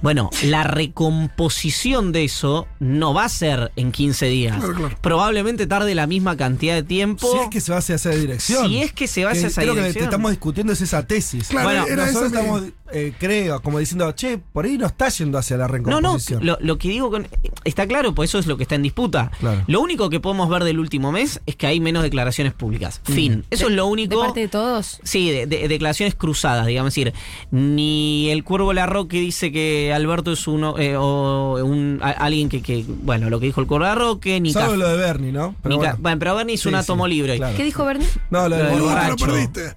Bueno, 0.07 0.31
la 0.45 0.63
recomposición 0.63 2.13
de 2.13 2.23
eso 2.23 2.69
no 2.79 3.13
va 3.13 3.25
a 3.25 3.29
ser 3.29 3.73
en 3.75 3.91
15 3.91 4.27
días. 4.27 4.57
Claro, 4.57 4.75
claro. 4.75 4.97
Probablemente 5.01 5.67
tarde 5.67 5.97
la 5.97 6.07
misma 6.07 6.37
cantidad 6.37 6.75
de 6.77 6.85
tiempo. 6.85 7.29
Si 7.33 7.39
es 7.39 7.49
que 7.51 7.61
se 7.61 7.73
va 7.73 7.79
hacia 7.79 7.97
esa 7.97 8.11
dirección. 8.11 8.69
Si 8.69 8.79
es 8.83 8.93
que 8.93 9.09
se 9.09 9.25
va 9.25 9.33
hacia 9.33 9.49
esa 9.49 9.63
creo 9.63 9.75
que 9.75 9.81
dirección. 9.81 10.03
te 10.03 10.05
estamos 10.05 10.31
discutiendo 10.31 10.73
es 10.73 10.81
esa 10.81 11.05
tesis. 11.09 11.49
Claro, 11.49 11.69
Bueno, 11.69 11.87
era 11.89 12.07
Nosotros 12.07 12.33
eso. 12.33 12.39
estamos, 12.41 12.63
eh, 12.93 13.13
creo, 13.19 13.61
como 13.63 13.81
diciendo, 13.81 14.11
che, 14.13 14.39
por 14.39 14.65
ahí 14.65 14.79
no 14.79 14.87
está 14.87 15.09
yendo 15.09 15.39
hacia 15.39 15.57
la 15.57 15.67
No, 15.67 15.73
no, 15.73 15.97
recomposición. 15.97 16.47
lo, 16.47 16.57
lo 16.61 16.79
que 16.79 16.89
digo 16.89 17.11
con, 17.11 17.27
está 17.65 17.89
claro, 17.89 18.15
pues 18.15 18.31
eso 18.31 18.39
es 18.39 18.47
lo 18.47 18.57
que 18.57 18.63
está 18.63 18.77
en 18.77 18.83
disputa. 18.83 19.33
Claro. 19.41 19.65
Lo 19.67 19.81
único 19.81 20.09
que 20.09 20.21
podemos 20.21 20.49
ver 20.49 20.63
del 20.63 20.79
último 20.79 21.11
mes 21.11 21.41
es 21.47 21.57
que 21.57 21.67
hay 21.67 21.81
menos 21.81 22.05
declaraciones 22.05 22.53
públicas. 22.55 23.01
Fin. 23.03 23.45
Eso 23.51 23.67
es 23.67 23.73
lo 23.75 23.87
único. 23.89 24.21
De 24.21 24.25
parte 24.27 24.41
de 24.41 24.49
todos. 24.49 25.01
Sí, 25.03 25.31
de, 25.33 25.47
de- 25.47 25.67
declaraciones 25.67 26.15
cruzadas, 26.15 26.67
digamos. 26.67 26.97
Es 26.97 27.05
decir, 27.05 27.13
ni 27.51 28.31
el 28.31 28.45
Cuervo 28.45 28.73
Larroque 28.73 29.19
dice 29.19 29.51
que 29.51 29.93
Alberto 29.97 30.33
es 30.33 30.47
uno, 30.47 30.79
eh, 30.79 30.97
o 30.97 31.59
un, 31.65 31.99
a- 32.03 32.11
alguien 32.11 32.49
que, 32.49 32.63
que, 32.63 32.85
bueno, 32.87 33.29
lo 33.31 33.41
que 33.41 33.47
dijo 33.47 33.61
el 33.61 33.67
Cuervo 33.67 33.85
Larroque, 33.87 34.41
ni 34.41 34.53
Salvo 34.53 34.77
lo 34.77 34.89
de 34.89 34.97
Bernie, 34.97 35.33
¿no? 35.33 35.49
ni 35.49 35.55
Pero 35.63 35.77
bueno. 35.79 35.97
bueno, 35.99 36.19
pero 36.19 36.35
Bernie 36.37 36.55
hizo 36.55 36.65
Sí, 36.65 36.69
un 36.69 36.75
sí, 36.75 36.85
átomo 36.85 37.07
libre. 37.09 37.37
claro. 37.37 37.57
¿Qué 37.57 37.65
dijo 37.65 37.85
Bernie? 37.85 38.07
No, 38.31 38.49
lo 38.49 38.57
de 38.57 38.63
Lo 38.63 38.69
del 38.69 38.75
te 38.79 38.79
lo 38.83 38.85
borracho. 38.91 39.27
perdiste. 39.27 39.75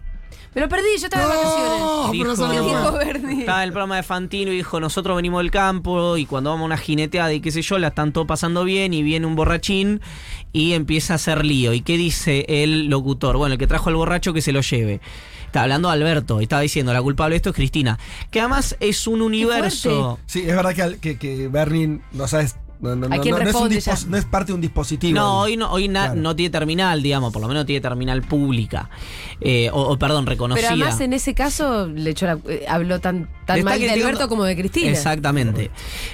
Me 0.56 0.62
lo 0.62 0.68
perdí, 0.70 0.88
yo 1.00 1.06
estaba 1.06 1.24
de 1.26 1.30
vacaciones. 1.30 1.80
No, 1.80 2.08
pero 2.12 2.24
no 2.24 2.32
Dijo- 2.32 2.36
sabía 2.36 2.60
¿Qué 2.62 2.66
qué 2.66 2.74
dijo. 2.76 2.92
Bernie? 2.94 3.40
Estaba 3.42 3.64
el 3.64 3.70
programa 3.72 3.96
de 3.98 4.04
Fantino 4.04 4.52
y 4.52 4.56
dijo, 4.58 4.80
nosotros 4.80 5.16
venimos 5.16 5.42
del 5.44 5.52
campo 5.52 6.18
y 6.18 6.26
cuando 6.26 6.50
vamos 6.50 6.64
a 6.64 6.66
una 6.66 6.78
jineteada 6.78 7.32
y 7.34 7.40
qué 7.40 7.52
sé 7.52 7.62
yo, 7.62 7.78
la 7.78 7.90
están 7.90 8.12
todo 8.14 8.26
pasando 8.26 8.64
bien 8.64 8.94
y 8.96 9.04
viene 9.04 9.28
un 9.28 9.36
borrachín 9.36 10.02
y 10.52 10.74
empieza 10.74 11.14
a 11.14 11.16
hacer 11.18 11.46
lío. 11.46 11.72
¿Y 11.74 11.82
qué 11.82 11.98
dice 11.98 12.46
el 12.50 12.88
locutor? 12.88 13.38
Bueno, 13.38 13.54
el 13.54 13.60
que 13.60 13.68
trajo 13.68 13.90
al 13.90 13.96
borracho 13.96 14.34
que 14.34 14.42
se 14.42 14.52
lo 14.52 14.62
lleve. 14.62 15.02
Está 15.50 15.64
hablando 15.64 15.90
Alberto 15.90 16.40
y 16.40 16.44
estaba 16.44 16.62
diciendo, 16.62 16.94
la 16.94 17.02
culpable 17.02 17.34
de 17.34 17.38
esto 17.38 17.50
es 17.50 17.56
Cristina. 17.56 17.98
Que 18.30 18.40
además 18.40 18.78
es 18.80 19.08
un 19.08 19.24
universo... 19.24 20.20
Sí, 20.28 20.42
es 20.42 20.56
verdad 20.56 20.76
que, 20.76 21.00
que, 21.00 21.18
que 21.18 21.48
Bernie, 21.48 22.02
no 22.12 22.28
sabes. 22.28 22.56
No, 22.82 22.96
no, 22.96 23.08
¿A 23.08 23.18
no, 23.18 23.22
quién 23.22 23.36
no, 23.36 23.44
no 23.44 23.68
es 23.68 24.08
no 24.08 24.16
es 24.16 24.24
parte 24.24 24.52
de 24.52 24.56
un 24.56 24.62
dispositivo. 24.62 25.14
No, 25.20 25.42
hoy 25.42 25.58
no, 25.58 25.70
hoy 25.70 25.90
na- 25.90 26.06
Claro. 26.06 26.22
no 26.22 26.34
tiene 26.34 26.50
terminal, 26.50 27.02
digamos, 27.04 27.34
por 27.34 27.42
lo 27.42 27.50
menos 27.50 27.66
tiene 27.66 27.82
terminal 27.82 28.22
pública. 28.22 28.90
Eh, 29.42 29.70
o, 29.74 29.82
o, 29.82 30.00
perdón, 30.00 30.26
reconocida. 30.28 30.70
Pero 30.70 30.82
además 30.86 31.02
en 31.02 31.12
ese 31.12 31.34
caso 31.34 31.88
le 31.88 32.12
echó 32.12 32.26
la- 32.28 32.40
eh, 32.48 32.64
habló 32.70 33.00
tan, 33.02 33.28
tan 33.46 33.64
mal 33.66 33.78
de 33.80 33.90
Alberto 33.90 34.30
como 34.30 34.46
de 34.46 34.56
Cristina. 34.56 34.92
Exactamente. 34.92 35.72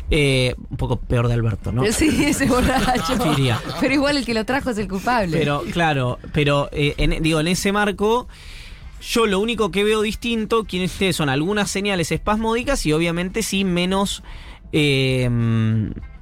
Eh, 0.10 0.56
un 0.71 0.78
poco 0.78 0.95
peor 1.00 1.28
de 1.28 1.36
Alberto, 1.36 1.71
¿no? 1.71 1.84
Sí, 1.91 2.24
ese 2.26 2.48
borracho. 2.48 3.13
Pero 3.80 3.93
igual 3.93 4.17
el 4.17 4.26
que 4.26 4.34
lo 4.34 4.43
trajo 4.45 4.71
es 4.71 4.78
el 4.80 4.88
culpable. 4.88 5.38
Pero, 5.38 5.62
claro, 5.71 6.17
pero 6.34 6.69
eh, 6.71 6.95
en- 6.98 7.21
digo, 7.21 7.39
en 7.41 7.48
ese 7.50 7.71
marco, 7.74 8.28
yo 9.01 9.25
lo 9.27 9.39
único 9.39 9.71
que 9.71 9.84
veo 9.84 10.01
distinto, 10.01 10.65
quienes 10.65 10.91
ustedes 10.93 11.15
son 11.15 11.29
algunas 11.29 11.69
señales 11.69 12.12
espasmódicas 12.12 12.86
y 12.86 12.93
obviamente 12.93 13.43
sí 13.43 13.63
menos. 13.63 14.23
eh, 14.71 15.29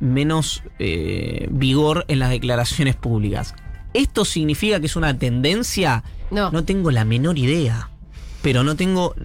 menos 0.03 0.63
eh, 0.79 1.47
vigor 1.49 2.05
en 2.07 2.19
las 2.19 2.29
declaraciones 2.29 2.95
públicas. 2.95 3.55
¿Esto 3.93 4.25
significa 4.25 4.79
que 4.79 4.87
es 4.87 4.95
una 4.95 5.17
tendencia? 5.17 6.03
No. 6.29 6.51
No 6.51 6.63
tengo 6.63 6.91
la 6.91 7.05
menor 7.05 7.37
idea. 7.37 7.89
Pero 8.41 8.63
no 8.63 8.75
tengo. 8.75 9.15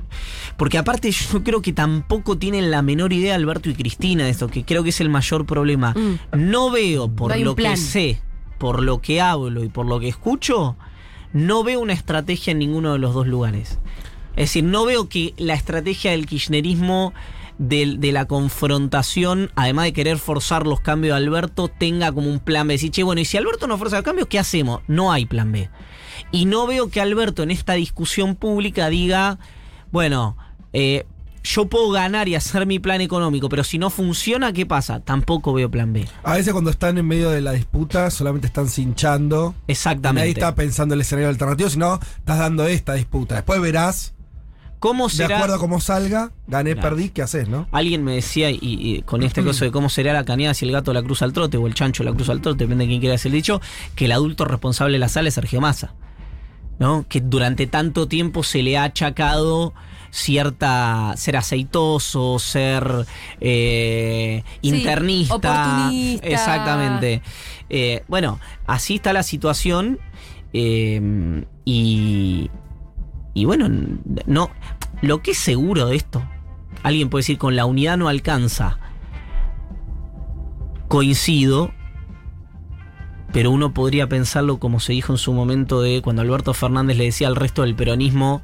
Porque 0.57 0.79
aparte, 0.79 1.11
yo 1.11 1.43
creo 1.43 1.61
que 1.61 1.73
tampoco 1.73 2.39
tienen 2.39 2.71
la 2.71 2.83
menor 2.83 3.13
idea 3.13 3.35
Alberto 3.35 3.69
y 3.69 3.75
Cristina 3.75 4.25
de 4.25 4.31
esto, 4.31 4.49
que 4.49 4.65
creo 4.65 4.85
que 4.85 4.91
es 4.91 5.01
el 5.01 5.09
mayor 5.09 5.45
problema. 5.45 5.95
Mm. 5.95 6.51
No 6.51 6.71
veo, 6.71 7.09
por 7.09 7.37
No 7.37 7.45
lo 7.45 7.57
que 7.57 7.77
sé, 7.77 8.21
por 8.59 8.83
lo 8.83 9.01
que 9.01 9.21
hablo 9.21 9.65
y 9.65 9.69
por 9.69 9.87
lo 9.87 9.99
que 9.99 10.09
escucho, 10.09 10.77
no 11.33 11.65
veo 11.65 11.81
una 11.81 11.93
estrategia 11.93 12.53
en 12.53 12.59
ninguno 12.59 12.93
de 12.93 12.99
los 12.99 13.15
dos 13.15 13.27
lugares. 13.27 13.79
Es 14.37 14.51
decir, 14.51 14.65
no 14.65 14.85
veo 14.85 15.09
que 15.09 15.35
la 15.37 15.55
estrategia 15.55 16.13
del 16.13 16.27
kirchnerismo 16.27 17.13
de, 17.59 18.13
la 18.13 18.27
confrontación, 18.27 19.51
además 19.57 19.87
de 19.87 19.93
querer 19.93 20.19
forzar 20.19 20.67
los 20.67 20.81
cambios 20.81 21.19
de 21.19 21.25
Alberto, 21.25 21.69
tenga 21.69 22.13
como 22.13 22.31
un 22.31 22.39
plan 22.39 22.69
B. 22.69 22.75
Decir, 22.75 22.91
che, 22.91 23.03
bueno, 23.03 23.21
y 23.21 23.25
si 23.25 23.37
Alberto 23.37 23.67
no 23.67 23.79
fuerza 23.79 23.97
los 23.97 24.05
cambios, 24.05 24.29
¿qué 24.29 24.39
hacemos? 24.39 24.83
No 24.87 25.13
hay 25.13 25.27
plan 25.27 25.51
B. 25.51 25.71
Y 26.31 26.45
no 26.45 26.67
veo 26.67 26.89
que 26.89 27.01
Alberto 27.01 27.43
en 27.43 27.51
esta 27.51 27.75
discusión 27.75 28.37
pública 28.37 28.89
diga, 28.89 29.39
bueno, 29.91 30.37
eh, 30.73 31.07
yo 31.49 31.65
puedo 31.67 31.91
ganar 31.91 32.29
y 32.29 32.35
hacer 32.35 32.67
mi 32.67 32.79
plan 32.79 33.01
económico, 33.01 33.49
pero 33.49 33.65
si 33.65 33.79
no 33.79 33.89
funciona, 33.89 34.53
¿qué 34.53 34.67
pasa? 34.67 35.01
Tampoco 35.01 35.53
veo 35.55 35.71
plan 35.71 35.93
B. 35.93 36.07
A 36.23 36.35
veces 36.35 36.53
cuando 36.53 36.71
están 36.71 36.99
en 36.99 37.07
medio 37.07 37.31
de 37.31 37.41
la 37.41 37.53
disputa 37.53 38.11
solamente 38.11 38.47
están 38.47 38.69
cinchando. 38.69 39.55
Exactamente. 39.67 40.21
Nadie 40.21 40.33
está 40.33 40.55
pensando 40.55 40.95
el 40.95 41.01
escenario 41.01 41.29
alternativo, 41.31 41.71
sino 41.71 41.95
estás 42.19 42.39
dando 42.39 42.67
esta 42.67 42.95
disputa. 42.95 43.37
Después 43.37 43.61
verás, 43.63 44.15
¿Cómo 44.79 45.09
de 45.09 45.15
será? 45.15 45.37
acuerdo 45.37 45.55
a 45.57 45.59
cómo 45.59 45.81
salga, 45.81 46.33
gané, 46.47 46.75
Claro. 46.75 46.91
perdí, 46.91 47.09
¿qué 47.09 47.23
haces, 47.23 47.49
no? 47.49 47.67
Alguien 47.73 48.05
me 48.05 48.15
decía, 48.15 48.51
y, 48.51 48.59
y 48.61 49.03
con 49.03 49.23
este 49.23 49.43
caso 49.45 49.65
de 49.65 49.73
cómo 49.73 49.89
sería 49.89 50.13
la 50.13 50.25
cañada 50.25 50.53
si 50.55 50.67
el 50.67 50.73
gato 50.73 50.93
la 50.93 51.03
cruza 51.03 51.25
al 51.25 51.33
trote 51.33 51.57
o 51.57 51.67
el 51.67 51.75
chancho 51.75 52.05
la 52.05 52.13
cruza 52.13 52.33
al 52.33 52.41
trote, 52.43 52.65
depende 52.65 52.85
de 52.85 52.89
quién 52.89 53.01
quiera 53.01 53.15
hacer 53.15 53.31
el 53.31 53.37
dicho, 53.37 53.61
que 53.95 54.05
el 54.05 54.13
adulto 54.13 54.45
responsable 54.45 54.93
de 54.93 54.99
la 54.99 55.09
sala 55.09 55.29
es 55.29 55.35
Sergio 55.35 55.61
Massa. 55.63 55.95
¿No? 56.79 57.07
Que 57.09 57.21
durante 57.21 57.67
tanto 57.67 58.07
tiempo 58.07 58.45
se 58.45 58.63
le 58.63 58.79
ha 58.79 58.85
achacado 58.85 59.75
cierta. 60.11 61.15
ser 61.17 61.37
aceitoso, 61.37 62.39
ser 62.39 63.07
eh, 63.41 64.43
Sí, 64.63 64.69
internista. 64.69 65.35
oportunista. 65.35 66.27
Exactamente. 66.27 67.23
Eh, 67.71 68.03
bueno, 68.09 68.39
así 68.67 68.97
está 68.97 69.13
la 69.13 69.23
situación. 69.23 69.99
eh, 70.53 71.45
y. 71.65 72.51
Y 73.35 73.45
bueno, 73.45 73.69
no. 74.27 74.51
Lo 75.01 75.23
que 75.23 75.31
es 75.31 75.39
seguro 75.39 75.87
de 75.87 75.95
esto, 75.97 76.23
alguien 76.83 77.09
puede 77.09 77.21
decir 77.21 77.39
con 77.39 77.55
la 77.55 77.67
unidad 77.67 77.97
no 77.97 78.09
alcanza. 78.09 78.79
Coincido, 80.89 81.71
pero 83.33 83.51
uno 83.51 83.75
podría 83.75 84.09
pensarlo 84.09 84.59
como 84.59 84.81
se 84.81 84.95
dijo 84.95 85.13
en 85.13 85.19
su 85.19 85.33
momento 85.35 85.83
de 85.83 86.01
cuando 86.03 86.23
Alberto 86.23 86.55
Fernández 86.55 86.97
le 86.97 87.05
decía 87.05 87.29
al 87.29 87.37
resto 87.37 87.63
del 87.63 87.75
peronismo 87.77 88.43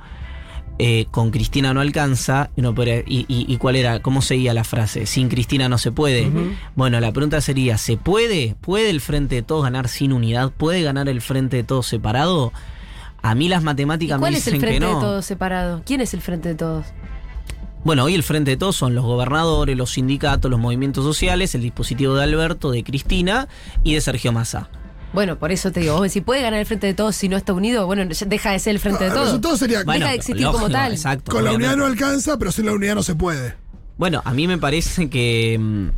eh, 0.78 1.06
con 1.10 1.30
Cristina 1.30 1.72
no 1.72 1.80
alcanza, 1.80 2.50
y, 2.56 2.60
uno 2.60 2.74
podría- 2.74 3.00
y, 3.06 3.24
y- 3.28 3.46
y 3.48 3.56
cuál 3.58 3.76
era, 3.76 4.00
cómo 4.00 4.22
seguía 4.22 4.52
la 4.54 4.64
frase, 4.64 5.06
sin 5.06 5.28
Cristina 5.28 5.68
no 5.68 5.78
se 5.78 5.92
puede. 5.92 6.30
Bueno, 6.74 6.98
la 7.00 7.12
pregunta 7.12 7.40
sería, 7.40 7.78
¿se 7.78 7.96
puede? 7.96 8.56
¿Puede 8.60 8.90
el 8.90 9.00
Frente 9.00 9.36
de 9.36 9.42
Todos 9.42 9.62
ganar 9.64 9.88
sin 9.88 10.12
unidad? 10.12 10.50
¿Puede 10.50 10.82
ganar 10.82 11.08
el 11.08 11.20
Frente 11.20 11.58
de 11.58 11.62
Todos 11.64 11.86
separado? 11.86 12.52
A 13.22 13.34
mí 13.34 13.48
las 13.48 13.62
matemáticas 13.62 14.18
me 14.18 14.22
¿Cuál 14.22 14.34
es 14.34 14.44
dicen 14.44 14.54
el 14.56 14.60
que 14.60 14.66
frente 14.66 14.86
no. 14.86 14.94
de 14.96 15.00
todos 15.00 15.24
separado? 15.24 15.82
¿Quién 15.86 16.00
es 16.00 16.12
el 16.12 16.20
frente 16.20 16.50
de 16.50 16.54
todos? 16.56 16.86
Bueno, 17.84 18.04
hoy 18.04 18.14
el 18.14 18.22
frente 18.22 18.50
de 18.50 18.56
todos 18.56 18.76
son 18.76 18.94
los 18.94 19.04
gobernadores, 19.04 19.76
los 19.76 19.90
sindicatos, 19.92 20.50
los 20.50 20.58
movimientos 20.60 21.04
sociales, 21.04 21.54
el 21.54 21.60
dispositivo 21.62 22.14
de 22.14 22.24
Alberto, 22.24 22.70
de 22.70 22.82
Cristina 22.82 23.46
y 23.82 23.94
de 23.94 24.00
Sergio 24.00 24.32
Massa. 24.32 24.68
Bueno, 25.14 25.38
por 25.38 25.52
eso 25.52 25.70
te 25.72 25.80
digo, 25.80 25.96
vos 25.96 26.10
si 26.12 26.20
puede 26.20 26.42
ganar 26.42 26.58
el 26.60 26.66
frente 26.66 26.88
de 26.88 26.94
todos 26.94 27.14
si 27.16 27.28
no 27.28 27.36
está 27.36 27.52
unido, 27.52 27.86
bueno, 27.86 28.04
deja 28.26 28.50
de 28.50 28.58
ser 28.58 28.72
el 28.74 28.80
frente 28.80 29.04
de 29.04 29.08
El 29.08 29.14
todos. 29.14 29.26
resultado 29.28 29.56
sería 29.56 29.84
deja 29.84 30.08
de 30.08 30.14
existir 30.14 30.44
como 30.46 30.68
tal. 30.68 30.92
Exacto. 30.92 31.30
con 31.32 31.44
la 31.44 31.52
unidad 31.52 31.76
no 31.76 31.86
alcanza, 31.86 32.36
pero 32.38 32.50
sin 32.52 32.66
la 32.66 32.72
unidad 32.72 32.96
no 32.96 33.02
se 33.02 33.14
puede. 33.14 33.54
Bueno, 33.96 34.20
a 34.24 34.34
mí 34.34 34.48
me 34.48 34.58
parece 34.58 35.08
que, 35.08 35.56
mm, 35.60 35.88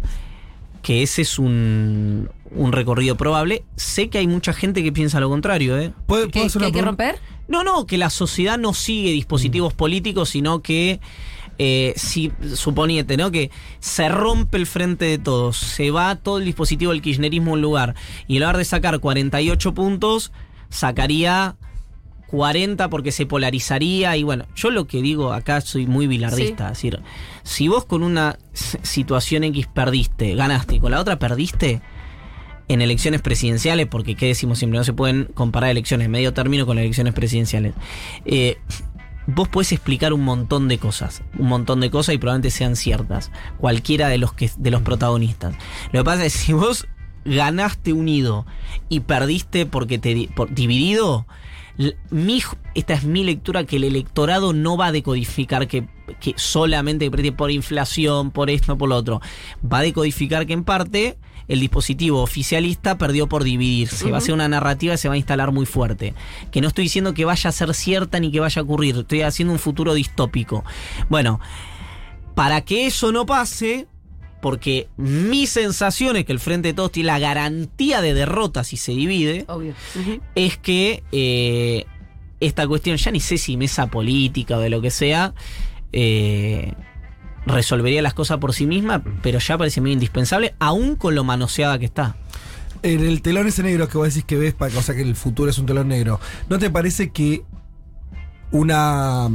que 0.82 1.02
ese 1.02 1.22
es 1.22 1.38
un, 1.38 2.28
un 2.50 2.72
recorrido 2.72 3.16
probable. 3.16 3.64
Sé 3.76 4.10
que 4.10 4.18
hay 4.18 4.26
mucha 4.26 4.52
gente 4.52 4.82
que 4.82 4.92
piensa 4.92 5.18
lo 5.18 5.30
contrario, 5.30 5.78
¿eh? 5.78 5.92
¿Puedo, 6.06 6.26
¿Que, 6.28 6.46
que 6.48 6.64
hay 6.64 6.72
que 6.72 6.82
romper? 6.82 7.18
No, 7.48 7.64
no, 7.64 7.86
que 7.86 7.96
la 7.96 8.10
sociedad 8.10 8.58
no 8.58 8.74
sigue 8.74 9.12
dispositivos 9.12 9.72
políticos, 9.72 10.28
sino 10.28 10.60
que 10.60 11.00
eh, 11.58 11.94
si 11.96 12.32
suponiete, 12.54 13.16
¿no? 13.16 13.30
Que 13.30 13.50
se 13.80 14.08
rompe 14.08 14.58
el 14.58 14.66
frente 14.66 15.04
de 15.04 15.18
todos, 15.18 15.56
se 15.56 15.90
va 15.90 16.16
todo 16.16 16.38
el 16.38 16.44
dispositivo 16.44 16.92
del 16.92 17.02
kirchnerismo 17.02 17.52
a 17.52 17.54
un 17.54 17.62
lugar, 17.62 17.94
y 18.26 18.36
en 18.36 18.40
lugar 18.40 18.56
de 18.56 18.64
sacar 18.64 18.98
48 19.00 19.74
puntos, 19.74 20.32
sacaría 20.68 21.56
40 22.28 22.88
porque 22.90 23.12
se 23.12 23.26
polarizaría. 23.26 24.16
Y 24.16 24.22
bueno, 24.22 24.46
yo 24.54 24.70
lo 24.70 24.86
que 24.86 25.02
digo 25.02 25.32
acá 25.32 25.60
soy 25.60 25.86
muy 25.86 26.06
bilardista. 26.06 26.66
Es 26.66 26.78
decir, 26.78 27.00
si 27.42 27.68
vos 27.68 27.84
con 27.84 28.02
una 28.02 28.38
situación 28.52 29.44
X 29.44 29.66
perdiste, 29.72 30.34
ganaste, 30.34 30.76
y 30.76 30.80
con 30.80 30.90
la 30.90 31.00
otra 31.00 31.18
perdiste, 31.18 31.80
en 32.68 32.82
elecciones 32.82 33.22
presidenciales, 33.22 33.86
porque 33.86 34.16
qué 34.16 34.26
decimos 34.26 34.58
siempre, 34.58 34.78
no 34.78 34.84
se 34.84 34.92
pueden 34.92 35.26
comparar 35.34 35.70
elecciones 35.70 36.06
de 36.06 36.08
medio 36.08 36.34
término 36.34 36.66
con 36.66 36.78
elecciones 36.78 37.14
presidenciales. 37.14 37.74
Eh, 38.24 38.58
vos 39.26 39.48
podés 39.48 39.72
explicar 39.72 40.12
un 40.12 40.24
montón 40.24 40.68
de 40.68 40.78
cosas, 40.78 41.22
un 41.38 41.48
montón 41.48 41.80
de 41.80 41.90
cosas 41.90 42.14
y 42.14 42.18
probablemente 42.18 42.50
sean 42.50 42.76
ciertas, 42.76 43.30
cualquiera 43.58 44.08
de 44.08 44.18
los 44.18 44.32
que 44.32 44.50
de 44.56 44.70
los 44.70 44.82
protagonistas. 44.82 45.54
Lo 45.92 46.00
que 46.00 46.04
pasa 46.04 46.24
es 46.24 46.32
si 46.32 46.52
vos 46.52 46.86
ganaste 47.24 47.92
unido 47.92 48.46
y 48.88 49.00
perdiste 49.00 49.66
porque 49.66 49.98
te 49.98 50.28
por, 50.34 50.54
dividido, 50.54 51.26
mi, 52.10 52.42
esta 52.74 52.94
es 52.94 53.04
mi 53.04 53.24
lectura 53.24 53.64
que 53.64 53.76
el 53.76 53.84
electorado 53.84 54.52
no 54.52 54.76
va 54.76 54.86
a 54.86 54.92
decodificar 54.92 55.68
que, 55.68 55.86
que 56.20 56.34
solamente 56.36 57.10
por 57.32 57.50
inflación, 57.50 58.30
por 58.30 58.48
esto, 58.48 58.78
por 58.78 58.88
lo 58.88 58.96
otro. 58.96 59.20
Va 59.62 59.78
a 59.78 59.82
decodificar 59.82 60.46
que 60.46 60.54
en 60.54 60.64
parte 60.64 61.18
el 61.48 61.60
dispositivo 61.60 62.22
oficialista 62.22 62.98
perdió 62.98 63.28
por 63.28 63.44
dividirse. 63.44 64.10
Va 64.10 64.18
a 64.18 64.20
ser 64.20 64.34
una 64.34 64.48
narrativa 64.48 64.94
que 64.94 64.98
se 64.98 65.08
va 65.08 65.14
a 65.14 65.18
instalar 65.18 65.52
muy 65.52 65.66
fuerte. 65.66 66.14
Que 66.50 66.60
no 66.60 66.68
estoy 66.68 66.84
diciendo 66.84 67.14
que 67.14 67.24
vaya 67.24 67.50
a 67.50 67.52
ser 67.52 67.72
cierta 67.74 68.18
ni 68.20 68.30
que 68.32 68.40
vaya 68.40 68.60
a 68.60 68.64
ocurrir. 68.64 68.96
Estoy 68.96 69.22
haciendo 69.22 69.52
un 69.52 69.58
futuro 69.58 69.94
distópico. 69.94 70.64
Bueno, 71.08 71.40
para 72.34 72.62
que 72.62 72.86
eso 72.86 73.12
no 73.12 73.26
pase, 73.26 73.86
porque 74.42 74.88
mi 74.96 75.46
sensación 75.46 76.16
es 76.16 76.24
que 76.24 76.32
el 76.32 76.40
Frente 76.40 76.68
de 76.68 76.74
Todos 76.74 76.92
tiene 76.92 77.08
la 77.08 77.18
garantía 77.18 78.00
de 78.00 78.14
derrota 78.14 78.64
si 78.64 78.76
se 78.76 78.92
divide, 78.92 79.44
Obvio. 79.48 79.74
Es 80.34 80.56
que 80.56 81.02
eh, 81.12 81.86
esta 82.40 82.66
cuestión, 82.66 82.96
ya 82.96 83.10
ni 83.10 83.20
sé 83.20 83.38
si 83.38 83.56
mesa 83.56 83.86
política 83.86 84.56
o 84.56 84.60
de 84.60 84.70
lo 84.70 84.80
que 84.80 84.90
sea, 84.90 85.32
eh, 85.92 86.74
resolvería 87.46 88.02
las 88.02 88.14
cosas 88.14 88.38
por 88.38 88.52
sí 88.52 88.66
misma, 88.66 89.02
pero 89.22 89.38
ya 89.38 89.56
parece 89.56 89.80
muy 89.80 89.92
indispensable, 89.92 90.54
aún 90.58 90.96
con 90.96 91.14
lo 91.14 91.24
manoseada 91.24 91.78
que 91.78 91.86
está. 91.86 92.16
En 92.82 93.04
el 93.04 93.22
telón 93.22 93.46
ese 93.46 93.62
negro 93.62 93.88
que 93.88 93.98
vos 93.98 94.08
decís 94.08 94.24
que 94.24 94.36
ves, 94.36 94.54
o 94.60 94.82
sea 94.82 94.94
que 94.94 95.02
el 95.02 95.16
futuro 95.16 95.50
es 95.50 95.58
un 95.58 95.66
telón 95.66 95.88
negro, 95.88 96.20
¿no 96.48 96.58
te 96.58 96.70
parece 96.70 97.10
que 97.10 97.44
una, 98.50 99.28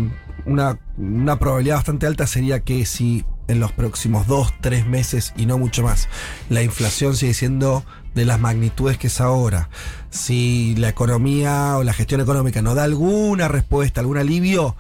una, 0.45 0.79
una 0.97 1.39
probabilidad 1.39 1.77
bastante 1.77 2.05
alta 2.05 2.27
sería 2.27 2.59
que 2.61 2.85
si 2.85 3.25
en 3.47 3.59
los 3.59 3.71
próximos 3.71 4.27
dos, 4.27 4.53
tres 4.61 4.85
meses 4.85 5.33
y 5.35 5.45
no 5.45 5.57
mucho 5.57 5.83
más, 5.83 6.07
la 6.49 6.63
inflación 6.63 7.15
sigue 7.15 7.33
siendo 7.33 7.83
de 8.15 8.25
las 8.25 8.39
magnitudes 8.39 8.97
que 8.97 9.07
es 9.07 9.19
ahora, 9.19 9.69
si 10.09 10.75
la 10.77 10.89
economía 10.89 11.77
o 11.77 11.83
la 11.83 11.93
gestión 11.93 12.21
económica 12.21 12.61
no 12.61 12.75
da 12.75 12.83
alguna 12.83 13.47
respuesta, 13.47 14.01
algún 14.01 14.17
alivio, 14.17 14.75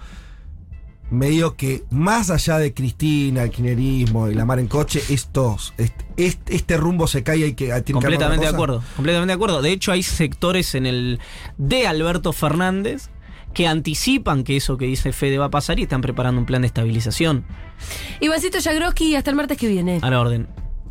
medio 1.11 1.55
que 1.55 1.83
más 1.91 2.29
allá 2.31 2.57
de 2.57 2.73
Cristina, 2.73 3.43
el 3.43 3.51
kirchnerismo 3.51 4.29
y 4.29 4.33
la 4.33 4.45
mar 4.45 4.59
en 4.59 4.67
coche, 4.67 5.03
estos, 5.09 5.73
este, 6.17 6.77
rumbo 6.77 7.05
se 7.05 7.21
cae 7.23 7.37
y 7.37 7.43
hay 7.43 7.53
que 7.53 7.65
tiene 7.65 7.83
que 7.83 7.93
Completamente 7.93 8.45
de 8.45 8.49
otra 8.49 8.57
cosa. 8.57 8.57
acuerdo, 8.57 8.83
completamente 8.95 9.31
de 9.31 9.35
acuerdo. 9.35 9.61
De 9.61 9.71
hecho, 9.71 9.91
hay 9.91 10.03
sectores 10.03 10.73
en 10.73 10.85
el 10.85 11.19
de 11.57 11.85
Alberto 11.85 12.33
Fernández 12.33 13.09
que 13.53 13.67
anticipan 13.67 14.43
que 14.43 14.55
eso 14.55 14.77
que 14.77 14.85
dice 14.85 15.11
Fede 15.11 15.37
va 15.37 15.45
a 15.45 15.51
pasar 15.51 15.77
y 15.79 15.83
están 15.83 15.99
preparando 16.01 16.39
un 16.39 16.45
plan 16.45 16.61
de 16.61 16.67
estabilización 16.67 17.45
Ivancito 18.21 18.59
Jagroski, 18.61 19.15
hasta 19.15 19.29
el 19.29 19.35
martes 19.35 19.57
que 19.57 19.67
viene. 19.67 19.99
a 20.01 20.09
la 20.09 20.19
orden. 20.19 20.47